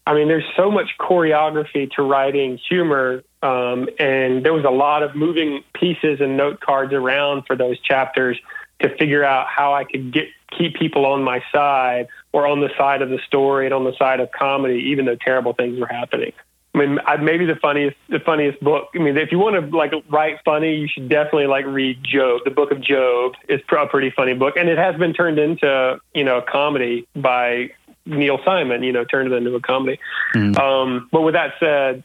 [0.06, 5.04] I mean, there's so much choreography to writing humor, um, and there was a lot
[5.04, 8.40] of moving pieces and note cards around for those chapters
[8.82, 12.70] to figure out how I could get keep people on my side or on the
[12.78, 15.88] side of the story and on the side of comedy, even though terrible things were
[15.88, 16.34] happening.
[16.74, 18.90] I mean, maybe the funniest, the funniest book.
[18.96, 22.42] I mean, if you want to like write funny, you should definitely like read Job.
[22.46, 26.00] The Book of Job is a pretty funny book, and it has been turned into
[26.14, 27.72] you know comedy by
[28.06, 30.00] Neil Simon, you know, turned it into a comedy.
[30.36, 30.58] Mm.
[30.58, 32.04] Um, but with that said,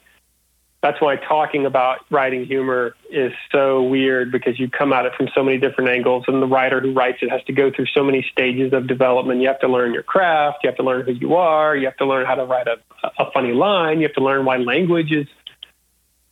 [0.83, 5.29] that's why talking about writing humor is so weird because you come at it from
[5.35, 8.05] so many different angles and the writer who writes it has to go through so
[8.05, 11.13] many stages of development you have to learn your craft you have to learn who
[11.13, 12.77] you are you have to learn how to write a,
[13.19, 15.27] a funny line you have to learn why language is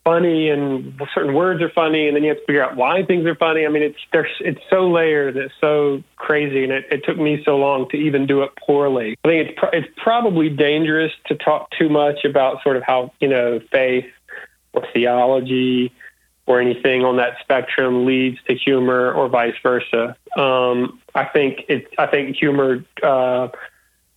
[0.04, 3.26] funny and certain words are funny and then you have to figure out why things
[3.26, 3.64] are funny.
[3.64, 7.42] I mean it's there's it's so layered it's so crazy and it, it took me
[7.44, 9.16] so long to even do it poorly.
[9.24, 13.12] I think it's pro- it's probably dangerous to talk too much about sort of how
[13.20, 14.06] you know faith
[14.72, 15.92] or theology
[16.46, 20.16] or anything on that spectrum leads to humor or vice versa.
[20.36, 23.48] Um, i think it i think humor uh,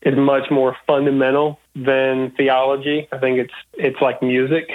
[0.02, 3.08] is much more fundamental than theology.
[3.12, 4.70] I think it's it's like music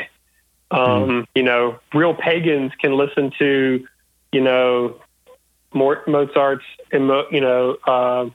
[0.73, 3.87] um, You know, real pagans can listen to,
[4.33, 5.01] you know,
[5.75, 8.31] Mozart's, you know, uh,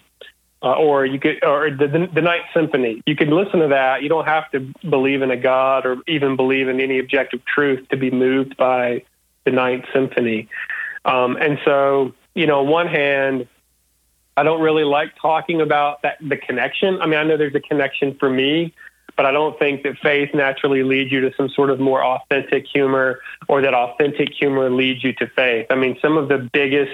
[0.64, 3.04] uh, or you could, or the, the, the Ninth Symphony.
[3.06, 4.02] You can listen to that.
[4.02, 7.88] You don't have to believe in a God or even believe in any objective truth
[7.90, 9.04] to be moved by
[9.46, 10.50] the Ninth Symphony.
[11.06, 13.48] Um, and so, you know, on one hand,
[14.36, 17.02] I don't really like talking about that the connection.
[17.02, 18.74] I mean, I know there's a connection for me,
[19.16, 22.66] but I don't think that faith naturally leads you to some sort of more authentic
[22.68, 25.68] humor or that authentic humor leads you to faith.
[25.70, 26.94] I mean, some of the biggest,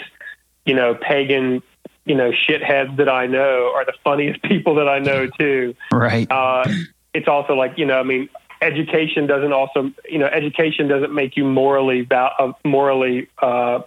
[0.66, 1.62] you know, pagan,
[2.06, 5.76] you know, shitheads that I know are the funniest people that I know too.
[5.92, 6.30] Right.
[6.32, 6.66] Uh,
[7.14, 8.30] it's also like, you know, I mean,
[8.62, 13.82] education doesn't also, you know, education doesn't make you morally, uh, morally, uh,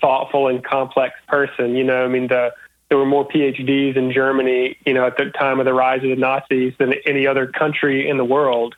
[0.00, 1.74] thoughtful and complex person.
[1.74, 2.52] You know, I mean, the,
[2.92, 6.10] there were more PhDs in Germany, you know, at the time of the rise of
[6.10, 8.74] the Nazis than any other country in the world.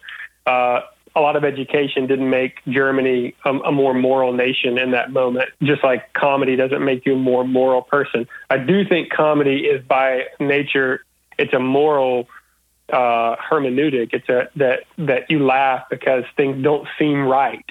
[0.47, 0.83] Uh,
[1.17, 5.49] a lot of education didn't make Germany a, a, more moral nation in that moment,
[5.65, 8.29] just like comedy doesn't make you a more moral person.
[8.49, 11.05] I do think comedy is by nature,
[11.37, 12.29] it's a moral
[12.93, 14.11] uh, hermeneutic.
[14.13, 17.67] It's a, that, that you laugh because things don't seem right.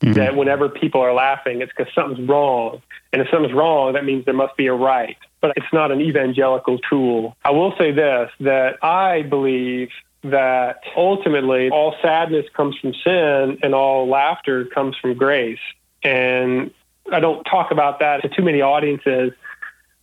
[0.00, 0.14] Mm-hmm.
[0.14, 2.80] That whenever people are laughing, it's because something's wrong.
[3.12, 6.00] And if something's wrong, that means there must be a right but it's not an
[6.00, 7.36] evangelical tool.
[7.44, 9.90] I will say this that I believe
[10.22, 15.58] that ultimately all sadness comes from sin and all laughter comes from grace.
[16.02, 16.70] And
[17.10, 19.32] I don't talk about that to too many audiences,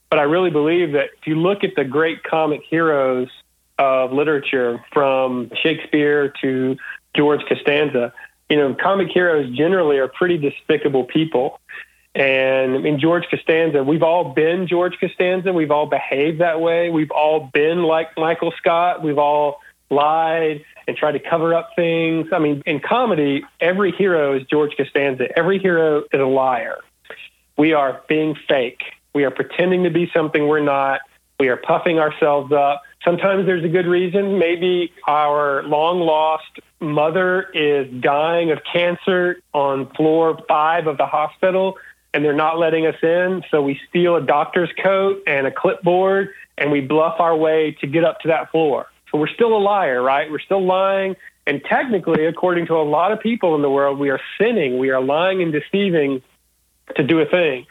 [0.10, 3.30] but I really believe that if you look at the great comic heroes
[3.78, 6.78] of literature from Shakespeare to
[7.16, 8.12] George Costanza,
[8.50, 11.60] you know, comic heroes generally are pretty despicable people.
[12.16, 15.54] And I mean, George Costanza, we've all been George Costanza.
[15.54, 16.90] We've all behaved that way.
[16.90, 19.04] We've all been like Michael Scott.
[19.04, 22.28] We've all lied and tried to cover up things.
[22.32, 25.28] I mean, in comedy, every hero is George Costanza.
[25.38, 26.78] Every hero is a liar.
[27.58, 28.82] We are being fake.
[29.14, 31.02] We are pretending to be something we're not.
[31.40, 32.82] We are puffing ourselves up.
[33.04, 34.40] Sometimes there's a good reason.
[34.40, 41.78] Maybe our long lost mother is dying of cancer on floor five of the hospital
[42.14, 43.44] and they're not letting us in.
[43.52, 47.88] So we steal a doctor's coat and a clipboard and we bluff our way to
[47.88, 48.88] get up to that floor.
[49.12, 50.30] So we're still a liar, right?
[50.30, 51.16] We're still lying.
[51.46, 54.80] And technically, according to a lot of people in the world, we are sinning.
[54.80, 56.22] We are lying and deceiving
[56.96, 57.66] to do a thing.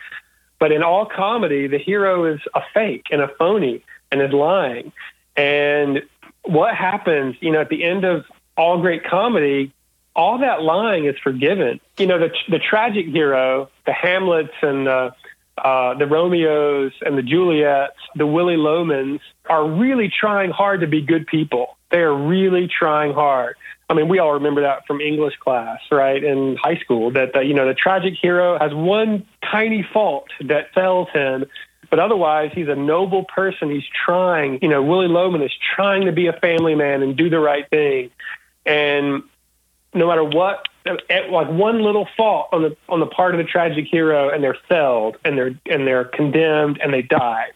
[0.58, 4.92] But in all comedy, the hero is a fake and a phony and is lying.
[5.36, 6.02] And
[6.44, 8.24] what happens, you know, at the end of
[8.56, 9.72] all great comedy,
[10.14, 11.80] all that lying is forgiven.
[11.98, 15.14] You know, the the tragic hero, the Hamlets and the
[15.58, 21.02] uh, the Romeos and the Juliets, the Willy Lomans are really trying hard to be
[21.02, 21.76] good people.
[21.90, 23.56] They are really trying hard.
[23.88, 27.12] I mean, we all remember that from English class, right, in high school.
[27.12, 31.44] That the, you know the tragic hero has one tiny fault that fails him,
[31.90, 33.70] but otherwise he's a noble person.
[33.70, 34.58] He's trying.
[34.62, 37.68] You know, Willy Loman is trying to be a family man and do the right
[37.70, 38.10] thing,
[38.64, 39.22] and
[39.94, 43.86] no matter what, like one little fault on the on the part of the tragic
[43.90, 47.50] hero, and they're felled, and they're and they're condemned, and they die.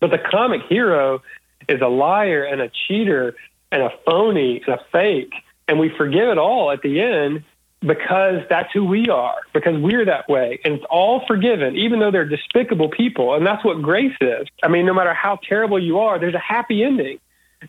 [0.00, 1.22] But the comic hero
[1.68, 3.36] is a liar and a cheater
[3.70, 5.32] and a phony and a fake,
[5.68, 7.44] and we forgive it all at the end
[7.80, 10.60] because that's who we are, because we're that way.
[10.64, 13.34] And it's all forgiven, even though they're despicable people.
[13.34, 14.46] And that's what grace is.
[14.62, 17.18] I mean, no matter how terrible you are, there's a happy ending.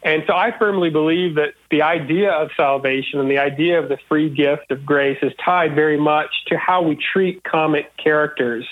[0.04, 3.98] And so I firmly believe that the idea of salvation and the idea of the
[4.08, 8.66] free gift of grace is tied very much to how we treat comic characters.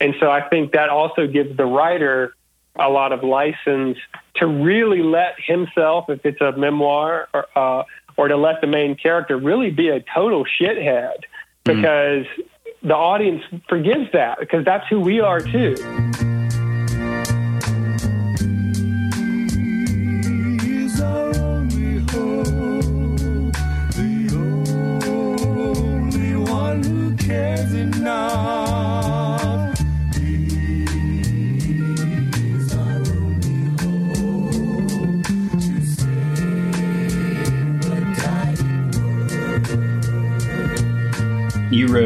[0.00, 2.34] And so I think that also gives the writer
[2.76, 3.98] a lot of license
[4.36, 7.84] to really let himself, if it's a memoir, or, uh,
[8.18, 11.14] or to let the main character really be a total shithead
[11.64, 11.76] hmm.
[11.76, 12.48] because mm.
[12.82, 15.74] the audience forgives that because that's who we are too.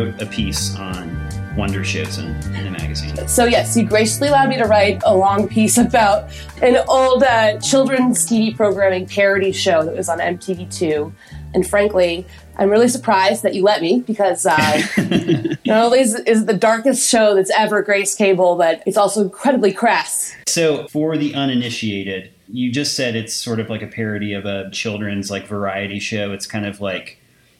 [0.02, 1.16] Wrote a piece on
[1.56, 3.28] Wonder Showzen, in the magazine.
[3.28, 6.28] So yes, you graciously allowed me to write a long piece about
[6.60, 11.12] an old uh, children's TV programming parody show that was on MTV2.
[11.54, 12.26] And frankly,
[12.56, 14.82] I'm really surprised that you let me because uh,
[15.66, 19.20] not only is, is it the darkest show that's ever graced cable, but it's also
[19.20, 20.34] incredibly crass.
[20.48, 24.68] So, for the uninitiated, you just said it's sort of like a parody of a
[24.70, 26.32] children's like variety show.
[26.32, 27.18] It's kind of like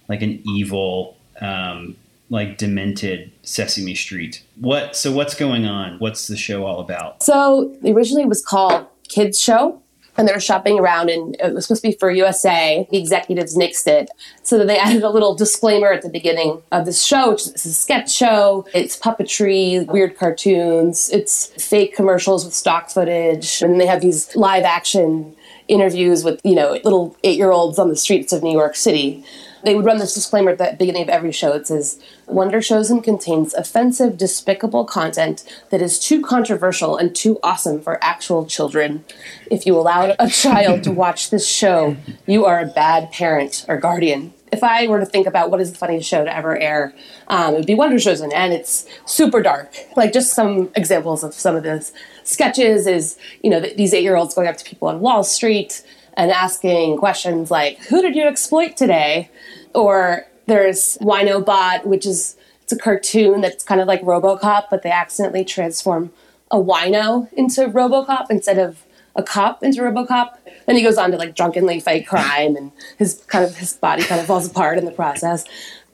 [0.09, 1.97] like an evil, um,
[2.33, 4.43] like demented Sesame Street.
[4.57, 4.97] What?
[4.97, 5.99] So, what's going on?
[5.99, 7.23] What's the show all about?
[7.23, 9.79] So originally it was called Kids Show.
[10.15, 12.87] And they were shopping around, and it was supposed to be for USA.
[12.91, 14.11] The executives nixed it.
[14.43, 17.65] So then they added a little disclaimer at the beginning of this show, which is
[17.65, 18.67] a sketch show.
[18.75, 23.63] It's puppetry, weird cartoons, it's fake commercials with stock footage.
[23.63, 25.35] And they have these live action
[25.67, 29.25] interviews with, you know, little eight year olds on the streets of New York City.
[29.65, 31.53] They would run this disclaimer at the beginning of every show.
[31.53, 37.81] It says, Wonder Showzen contains offensive, despicable content that is too controversial and too awesome
[37.81, 39.05] for actual children.
[39.51, 41.97] If you allow a child to watch this show,
[42.27, 44.35] you are a bad parent or guardian.
[44.51, 46.93] If I were to think about what is the funniest show to ever air,
[47.29, 49.75] um, it would be Wonder Showzen, and it's super dark.
[49.97, 51.91] Like just some examples of some of the
[52.25, 55.83] sketches is, you know, th- these eight-year-olds going up to people on Wall Street
[56.15, 59.31] and asking questions like, "Who did you exploit today?"
[59.75, 64.83] Or there's Wino Bot, which is it's a cartoon that's kind of like RoboCop, but
[64.83, 66.13] they accidentally transform
[66.51, 68.85] a wino into RoboCop instead of
[69.17, 70.37] a cop into RoboCop.
[70.67, 74.03] Then he goes on to like drunkenly fight crime, and his kind of his body
[74.05, 75.45] kind of falls apart in the process.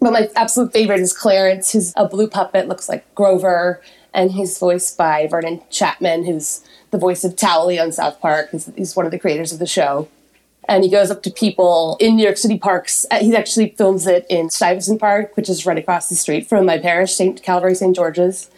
[0.00, 3.80] But my absolute favorite is Clarence, who's a blue puppet, looks like Grover,
[4.14, 8.50] and he's voiced by Vernon Chatman, who's the voice of Towelie on South Park.
[8.50, 10.08] He's, he's one of the creators of the show
[10.68, 13.06] and he goes up to people in New York City parks.
[13.10, 16.66] Uh, He actually films it in Stuyvesant Park, which is right across the street from
[16.66, 17.42] my parish, St.
[17.42, 17.96] Calvary St.
[17.96, 18.50] George's.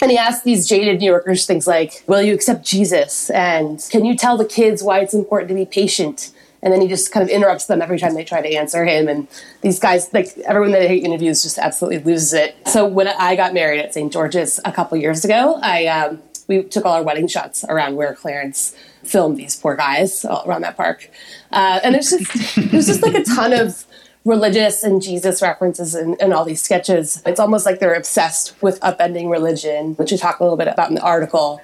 [0.00, 3.28] And he asks these jaded New Yorkers things like, Will you accept Jesus?
[3.28, 6.32] And can you tell the kids why it's important to be patient?
[6.62, 9.08] And then he just kind of interrupts them every time they try to answer him.
[9.08, 9.28] And
[9.62, 12.56] these guys, like everyone that he interviews, just absolutely loses it.
[12.68, 14.12] So when I got married at St.
[14.12, 18.14] George's a couple years ago, I um, we took all our wedding shots around where
[18.14, 21.10] Clarence filmed these poor guys around that park.
[21.52, 23.86] Uh, and there's just there's just like a ton of
[24.24, 27.22] religious and Jesus references in all these sketches.
[27.24, 30.90] It's almost like they're obsessed with upending religion, which we talk a little bit about
[30.90, 31.60] in the article.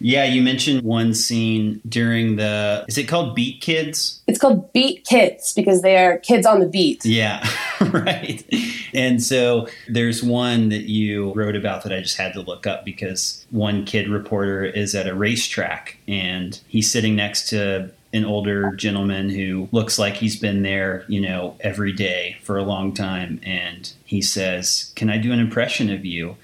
[0.00, 2.84] Yeah, you mentioned one scene during the.
[2.88, 4.20] Is it called Beat Kids?
[4.26, 7.04] It's called Beat Kids because they are kids on the beat.
[7.04, 7.46] Yeah,
[7.80, 8.44] right.
[8.92, 12.84] And so there's one that you wrote about that I just had to look up
[12.84, 18.72] because one kid reporter is at a racetrack and he's sitting next to an older
[18.72, 23.40] gentleman who looks like he's been there, you know, every day for a long time.
[23.42, 26.36] And he says, Can I do an impression of you?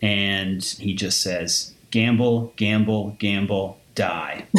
[0.00, 4.46] And he just says, Gamble, gamble, gamble, die.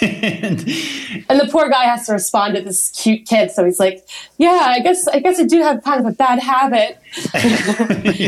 [0.00, 0.60] and
[1.28, 4.06] And the poor guy has to respond to this cute kid, so he's like,
[4.38, 6.98] "Yeah, I guess I guess I do have kind of a bad habit,"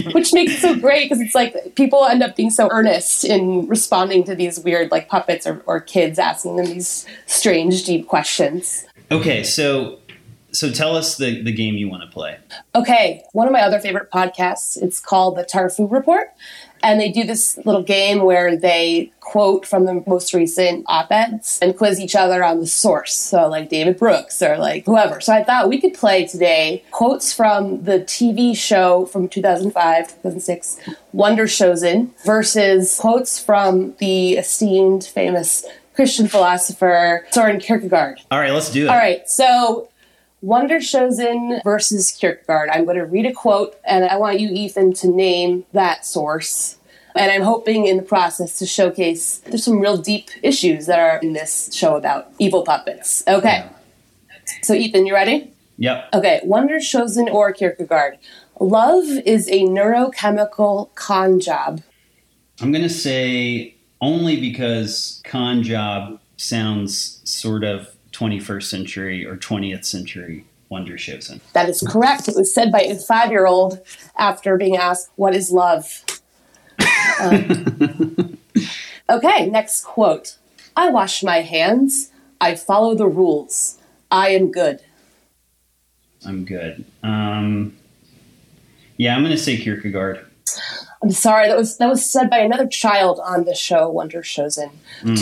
[0.15, 3.67] which makes it so great because it's like people end up being so earnest in
[3.69, 8.85] responding to these weird like puppets or, or kids asking them these strange, deep questions.
[9.11, 9.99] okay, so
[10.53, 12.39] so tell us the, the game you want to play.
[12.75, 16.29] Okay, one of my other favorite podcasts, it's called the Tarfu Report.
[16.87, 21.59] And they do this little game where they quote from the most recent op eds
[21.61, 23.13] and quiz each other on the source.
[23.13, 25.21] So, like David Brooks or like whoever.
[25.21, 30.79] So, I thought we could play today quotes from the TV show from 2005, 2006,
[31.13, 35.67] Wonder Showzen, versus quotes from the esteemed, famous
[35.97, 38.21] Christian philosopher Soren Kierkegaard.
[38.31, 38.91] All right, let's do it.
[38.91, 39.89] All right, so
[40.43, 42.69] Wonder Showzen versus Kierkegaard.
[42.71, 46.77] I'm going to read a quote, and I want you, Ethan, to name that source.
[47.15, 51.19] And I'm hoping in the process to showcase there's some real deep issues that are
[51.19, 53.23] in this show about evil puppets.
[53.27, 53.65] Okay.
[54.63, 55.51] So, Ethan, you ready?
[55.79, 56.11] Yep.
[56.15, 58.19] Okay, Wonder Showzen or Kierkegaard.
[58.61, 61.83] Love is a neurochemical con job.
[62.61, 69.85] I'm going to say only because con job sounds sort of 21st century or 20th
[69.85, 71.41] century Wonder Showzen.
[71.53, 72.29] That is correct.
[72.29, 73.81] It was said by a five year old
[74.19, 76.05] after being asked, What is love?
[77.21, 78.39] Um,
[79.11, 80.37] okay, next quote
[80.77, 82.11] I wash my hands.
[82.41, 83.79] I follow the rules.
[84.11, 84.81] I am good.
[86.27, 86.85] I'm good.
[87.03, 87.77] Um,
[88.97, 90.27] yeah, I'm going to say Kierkegaard.
[91.03, 94.71] I'm sorry, that was that was said by another child on the show, Wonder Showzen.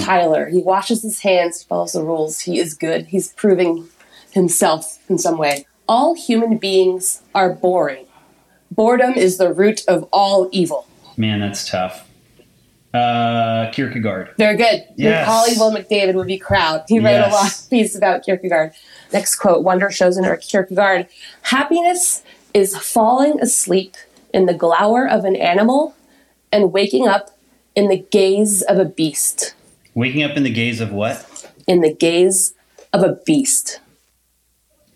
[0.05, 0.49] Tyler.
[0.49, 2.41] He washes his hands, follows the rules.
[2.41, 3.07] He is good.
[3.07, 3.89] He's proving
[4.31, 5.67] himself in some way.
[5.89, 8.07] All human beings are boring.
[8.71, 10.87] Boredom is the root of all evil.
[11.17, 12.09] Man, that's tough.
[12.93, 14.31] Uh, Kierkegaard.
[14.39, 14.85] Very good.
[14.97, 15.59] Yes.
[15.59, 16.85] Will McDavid would be proud.
[16.89, 17.33] He wrote Yes.
[17.33, 18.73] a long piece about Kierkegaard.
[19.13, 21.09] Next quote Wonder Showzen our Kierkegaard
[21.43, 22.23] Happiness
[22.53, 23.97] is falling asleep
[24.35, 25.95] in the glower of an animal
[26.53, 27.31] and waking up
[27.77, 29.55] in the gaze of a beast.
[29.95, 31.51] Waking up in the gaze of what?
[31.69, 32.53] In the gaze
[32.93, 33.81] of a beast.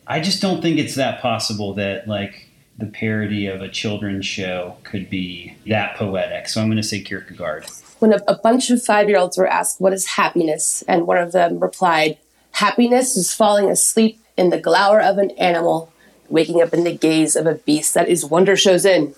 [0.09, 4.77] I just don't think it's that possible that like the parody of a children's show
[4.83, 6.49] could be that poetic.
[6.49, 7.67] So I'm going to say Kierkegaard.
[8.01, 10.83] When a, a bunch of five year olds were asked, What is happiness?
[10.89, 12.19] and one of them replied,
[12.53, 15.93] Happiness is falling asleep in the glower of an animal,
[16.29, 17.95] waking up in the gaze of a beast.
[17.95, 19.15] That is Wonder Showzen.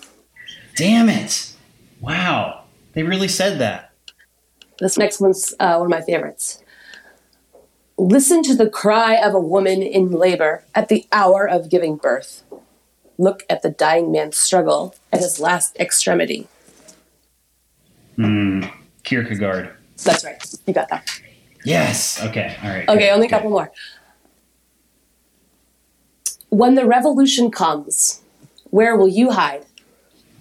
[0.75, 1.53] Damn it!
[1.99, 2.63] Wow,
[2.93, 3.91] they really said that.
[4.79, 6.63] This next one's uh, one of my favorites.
[7.97, 12.43] Listen to the cry of a woman in labor at the hour of giving birth.
[13.19, 16.47] Look at the dying man's struggle at his last extremity.
[18.15, 18.63] Hmm.
[19.03, 19.71] Kierkegaard.
[20.03, 20.43] That's right.
[20.65, 21.07] You got that.
[21.63, 22.23] Yes.
[22.23, 22.55] Okay.
[22.63, 22.89] All right.
[22.89, 23.71] Okay, good, only a couple more.
[26.49, 28.21] When the revolution comes,
[28.71, 29.65] where will you hide?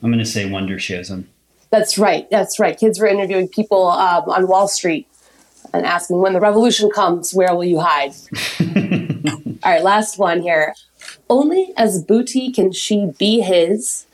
[0.03, 1.25] I'm going to say Wonder Showzen.
[1.71, 2.29] That's right.
[2.31, 2.79] That's right.
[2.79, 5.07] Kids were interviewing people um, on Wall Street
[5.73, 8.13] and asking, when the revolution comes, where will you hide?
[9.63, 10.75] All right, last one here.
[11.29, 14.07] Only as booty can she be his.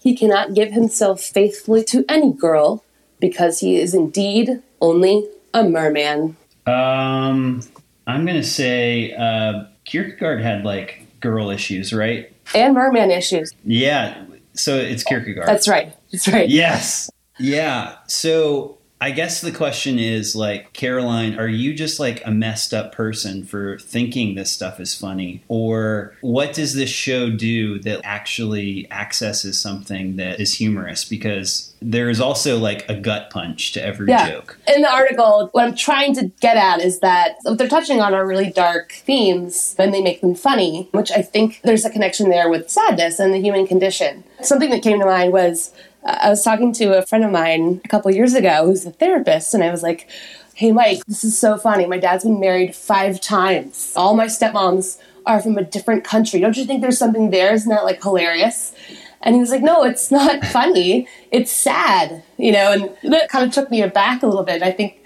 [0.00, 2.84] He cannot give himself faithfully to any girl
[3.20, 6.36] because he is indeed only a merman.
[6.66, 7.62] Um,
[8.06, 12.32] I'm going to say uh, Kierkegaard had like girl issues, right?
[12.54, 13.52] And merman issues.
[13.64, 14.24] Yeah.
[14.56, 15.48] So it's Kierkegaard.
[15.48, 15.94] That's right.
[16.12, 16.48] That's right.
[16.48, 17.10] Yes.
[17.38, 17.96] Yeah.
[18.06, 22.92] So I guess the question is like, Caroline, are you just like a messed up
[22.92, 25.44] person for thinking this stuff is funny?
[25.48, 31.04] Or what does this show do that actually accesses something that is humorous?
[31.04, 34.30] Because there is also like a gut punch to every Yeah.
[34.30, 34.58] joke.
[34.74, 38.14] In the article, what I'm trying to get at is that what they're touching on
[38.14, 42.30] are really dark themes, and they make them funny, which I think there's a connection
[42.30, 44.24] there with sadness and the human condition.
[44.40, 45.72] Something that came to mind was
[46.06, 49.54] I was talking to a friend of mine a couple years ago who's a therapist,
[49.54, 50.08] and I was like,
[50.54, 51.84] Hey, Mike, this is so funny.
[51.84, 53.92] My dad's been married five times.
[53.94, 56.40] All my stepmoms are from a different country.
[56.40, 57.52] Don't you think there's something there?
[57.52, 58.72] Isn't that like hilarious?
[59.20, 61.08] And he was like, no, it's not funny.
[61.30, 64.62] It's sad, you know, and that kind of took me aback a little bit.
[64.62, 65.02] I think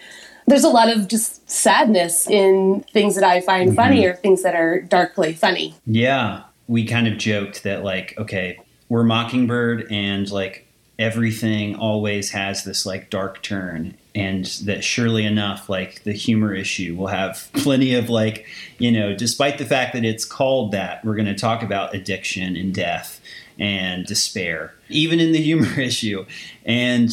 [0.47, 3.77] there's a lot of just sadness in things that I find mm-hmm.
[3.77, 5.75] funny or things that are darkly funny.
[5.87, 10.70] Yeah, we kind of joked that like, okay, we're Mockingbird and like
[11.01, 16.95] everything always has this like dark turn and that surely enough like the humor issue
[16.95, 18.47] will have plenty of like,
[18.79, 22.55] you know, despite the fact that it's called that, we're going to talk about addiction
[22.55, 23.21] and death
[23.59, 26.27] and despair even in the humor issue.
[26.67, 27.11] And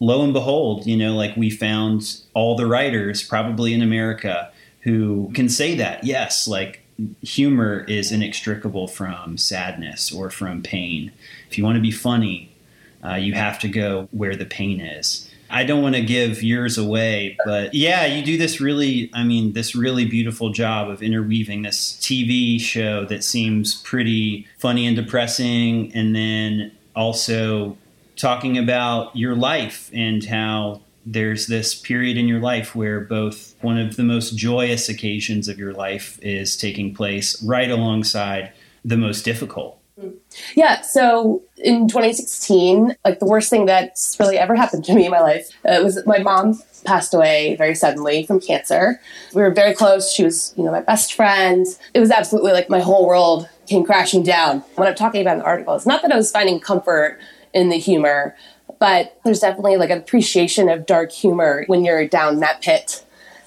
[0.00, 4.50] lo and behold, you know, like we found all the writers probably in America
[4.80, 6.02] who can say that.
[6.02, 6.80] Yes, like
[7.22, 11.12] humor is inextricable from sadness or from pain.
[11.48, 12.53] If you want to be funny,
[13.04, 15.28] uh, you have to go where the pain is.
[15.50, 19.52] I don't want to give yours away, but yeah, you do this really, I mean,
[19.52, 25.94] this really beautiful job of interweaving this TV show that seems pretty funny and depressing,
[25.94, 27.76] and then also
[28.16, 33.78] talking about your life and how there's this period in your life where both one
[33.78, 38.52] of the most joyous occasions of your life is taking place right alongside
[38.84, 39.78] the most difficult.
[40.56, 45.10] Yeah, so in 2016, like the worst thing that's really ever happened to me in
[45.10, 49.00] my life uh, was my mom passed away very suddenly from cancer.
[49.34, 50.12] We were very close.
[50.12, 51.66] She was, you know, my best friend.
[51.94, 54.60] It was absolutely like my whole world came crashing down.
[54.74, 57.18] When I'm talking about the article is not that I was finding comfort
[57.52, 58.36] in the humor,
[58.80, 63.04] but there's definitely like an appreciation of dark humor when you're down that pit.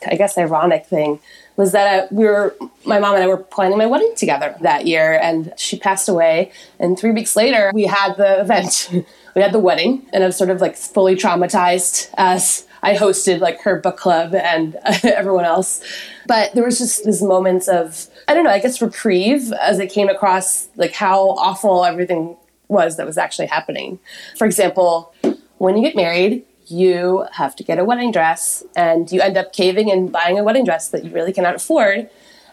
[0.10, 1.20] I guess ironic thing
[1.58, 2.56] was that we were
[2.86, 6.52] my mom and I were planning my wedding together that year, and she passed away.
[6.80, 8.90] And three weeks later, we had the event.
[9.36, 13.40] we had the wedding, and I was sort of like fully traumatized as I hosted
[13.40, 15.84] like her book club and everyone else.
[16.28, 19.88] But there was just these moments of I don't know, I guess reprieve as I
[19.88, 22.38] came across like how awful everything
[22.68, 24.00] was that was actually happening.
[24.38, 25.14] For example,
[25.58, 29.54] when you get married, you have to get a wedding dress and you end up
[29.54, 32.10] caving and buying a wedding dress that you really cannot afford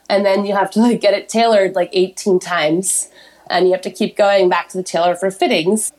[0.09, 3.11] and then you have to like get it tailored like 18 times
[3.49, 5.93] and you have to keep going back to the tailor for fittings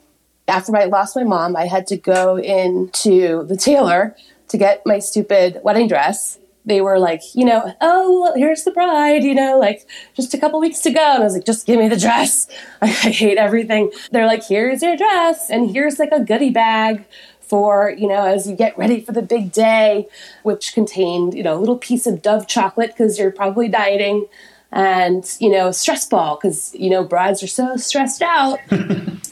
[0.47, 4.16] after i lost my mom i had to go into the tailor
[4.47, 9.24] to get my stupid wedding dress they were like, you know, oh, here's the bride,
[9.24, 10.99] you know, like just a couple weeks to go.
[10.99, 12.47] And I was like, just give me the dress.
[12.82, 13.91] I hate everything.
[14.11, 17.05] They're like, here's your dress, and here's like a goodie bag
[17.49, 20.07] for, you know, as you get ready for the big day,
[20.43, 24.27] which contained, you know, a little piece of Dove chocolate because you're probably dieting
[24.75, 28.59] and you know stress ball because you know brides are so stressed out.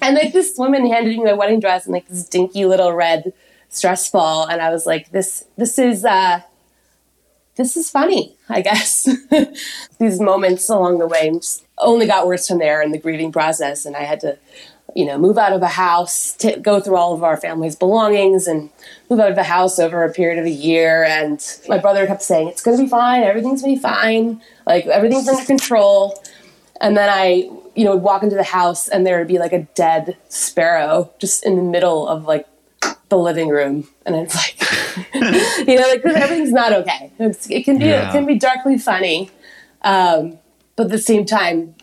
[0.01, 3.31] And like this woman handed me my wedding dress and like this dinky little red
[3.69, 6.41] stress ball and i was like this this is uh
[7.55, 9.07] this is funny i guess.
[9.99, 11.31] These moments along the way
[11.77, 14.37] only got worse from there in the grieving process and i had to
[14.95, 18.47] you know, move out of a house, to go through all of our family's belongings
[18.47, 18.69] and
[19.09, 21.03] move out of the house over a period of a year.
[21.03, 23.23] And my brother kept saying, it's going to be fine.
[23.23, 24.41] Everything's going to be fine.
[24.67, 26.21] Like everything's under control.
[26.79, 29.53] And then I, you know, would walk into the house and there would be like
[29.53, 32.47] a dead sparrow just in the middle of like
[33.09, 33.87] the living room.
[34.05, 34.61] And it's like,
[35.67, 37.11] you know, like everything's not okay.
[37.19, 38.09] It's, it can be, yeah.
[38.09, 39.31] it can be darkly funny.
[39.81, 40.37] Um,
[40.75, 41.75] but at the same time,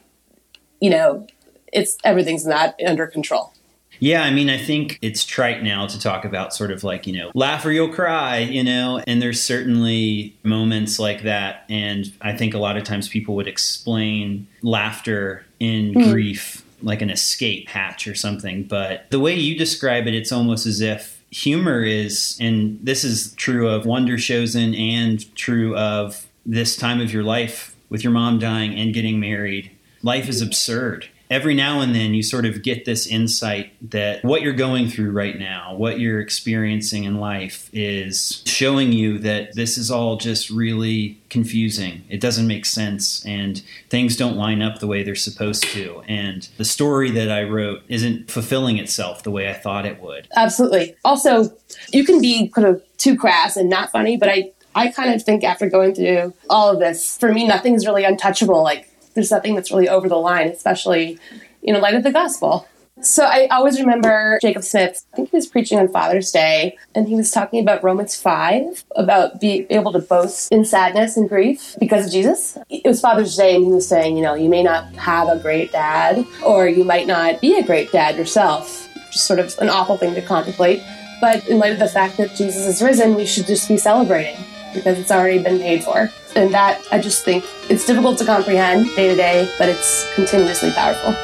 [0.81, 1.27] you know,
[1.73, 3.53] it's everything's not under control.
[4.01, 7.13] Yeah, I mean, I think it's trite now to talk about sort of like, you
[7.13, 11.65] know, laugh or you'll cry, you know, and there's certainly moments like that.
[11.69, 16.11] And I think a lot of times people would explain laughter in mm.
[16.11, 18.65] grief like an escape hatch or something.
[18.65, 23.35] But the way you describe it, it's almost as if humor is, and this is
[23.35, 28.39] true of Wonder Wonderchosen and true of this time of your life with your mom
[28.39, 29.71] dying and getting married.
[30.03, 34.43] Life is absurd every now and then you sort of get this insight that what
[34.43, 39.79] you're going through right now, what you're experiencing in life is showing you that this
[39.79, 42.03] is all just really confusing.
[42.09, 46.03] It doesn't make sense and things don't line up the way they're supposed to.
[46.09, 50.27] And the story that I wrote isn't fulfilling itself the way I thought it would.
[50.37, 50.97] Absolutely.
[51.05, 51.57] Also,
[51.93, 55.23] you can be kind of too crass and not funny, but I I kind of
[55.23, 58.63] think after going through all of this, for me, nothing's really untouchable.
[58.63, 61.19] Like there's nothing that's really over the line, especially
[61.63, 62.67] in light of the gospel.
[63.03, 67.09] So I always remember Jacob Smith, I think he was preaching on Father's Day, and
[67.09, 71.77] he was talking about Romans 5, about being able to boast in sadness and grief
[71.81, 72.59] because of Jesus.
[72.69, 75.39] It was Father's Day, and he was saying, you know, you may not have a
[75.39, 78.87] great dad, or you might not be a great dad yourself.
[79.11, 80.83] Just sort of an awful thing to contemplate.
[81.23, 84.37] But in light of the fact that Jesus is risen, we should just be celebrating
[84.75, 86.11] because it's already been paid for.
[86.37, 90.71] And that, I just think, it's difficult to comprehend day to day, but it's continuously
[90.71, 91.15] powerful.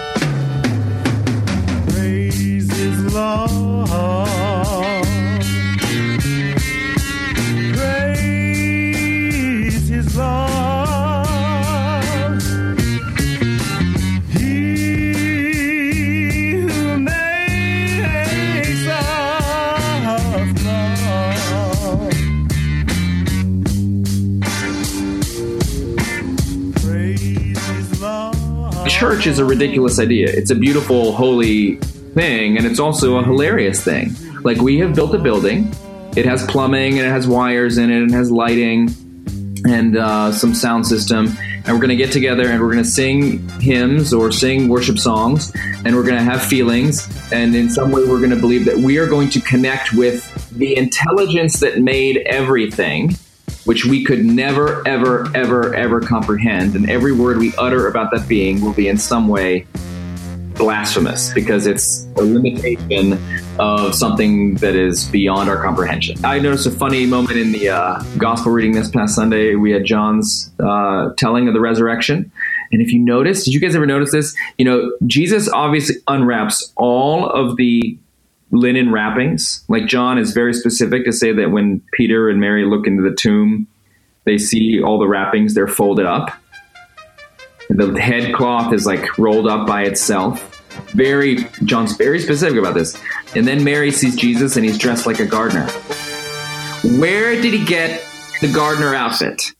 [1.92, 4.35] Praise Lord.
[28.98, 30.26] Church is a ridiculous idea.
[30.30, 31.76] It's a beautiful, holy
[32.14, 34.16] thing, and it's also a hilarious thing.
[34.42, 35.70] Like, we have built a building,
[36.16, 38.88] it has plumbing, and it has wires in it, and it has lighting,
[39.68, 41.26] and uh, some sound system.
[41.66, 44.98] And we're going to get together and we're going to sing hymns or sing worship
[44.98, 45.52] songs,
[45.84, 47.06] and we're going to have feelings.
[47.32, 50.50] And in some way, we're going to believe that we are going to connect with
[50.52, 53.16] the intelligence that made everything
[53.66, 56.74] which we could never, ever, ever, ever comprehend.
[56.74, 59.66] And every word we utter about that being will be in some way
[60.54, 63.18] blasphemous because it's a limitation
[63.58, 66.22] of something that is beyond our comprehension.
[66.24, 69.54] I noticed a funny moment in the uh, gospel reading this past Sunday.
[69.54, 72.30] We had John's uh, telling of the resurrection.
[72.72, 74.34] And if you notice, did you guys ever notice this?
[74.58, 77.98] You know, Jesus obviously unwraps all of the
[78.56, 79.64] linen wrappings.
[79.68, 83.14] Like John is very specific to say that when Peter and Mary look into the
[83.14, 83.66] tomb,
[84.24, 86.30] they see all the wrappings, they're folded up.
[87.68, 90.52] The head cloth is like rolled up by itself.
[90.92, 93.00] Very, John's very specific about this.
[93.34, 95.66] And then Mary sees Jesus and he's dressed like a gardener.
[96.98, 98.04] Where did he get
[98.40, 99.52] the gardener outfit?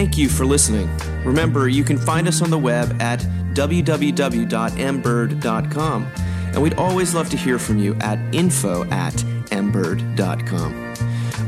[0.00, 0.88] Thank you for listening.
[1.26, 3.20] Remember, you can find us on the web at
[3.52, 6.12] www.mbird.com.
[6.14, 9.12] And we'd always love to hear from you at info at
[9.50, 10.94] mbird.com.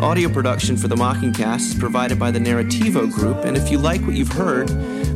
[0.02, 4.02] Audio production for the Mockingcast is provided by the Narrativo Group, and if you like
[4.02, 4.68] what you've heard,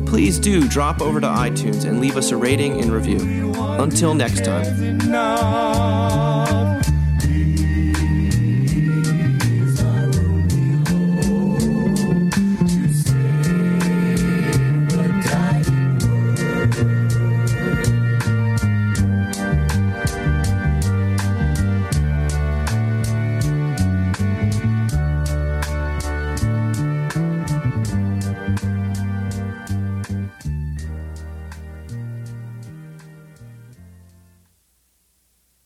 [0.07, 3.53] please do drop over to iTunes and leave us a rating and review.
[3.55, 4.97] Until next time.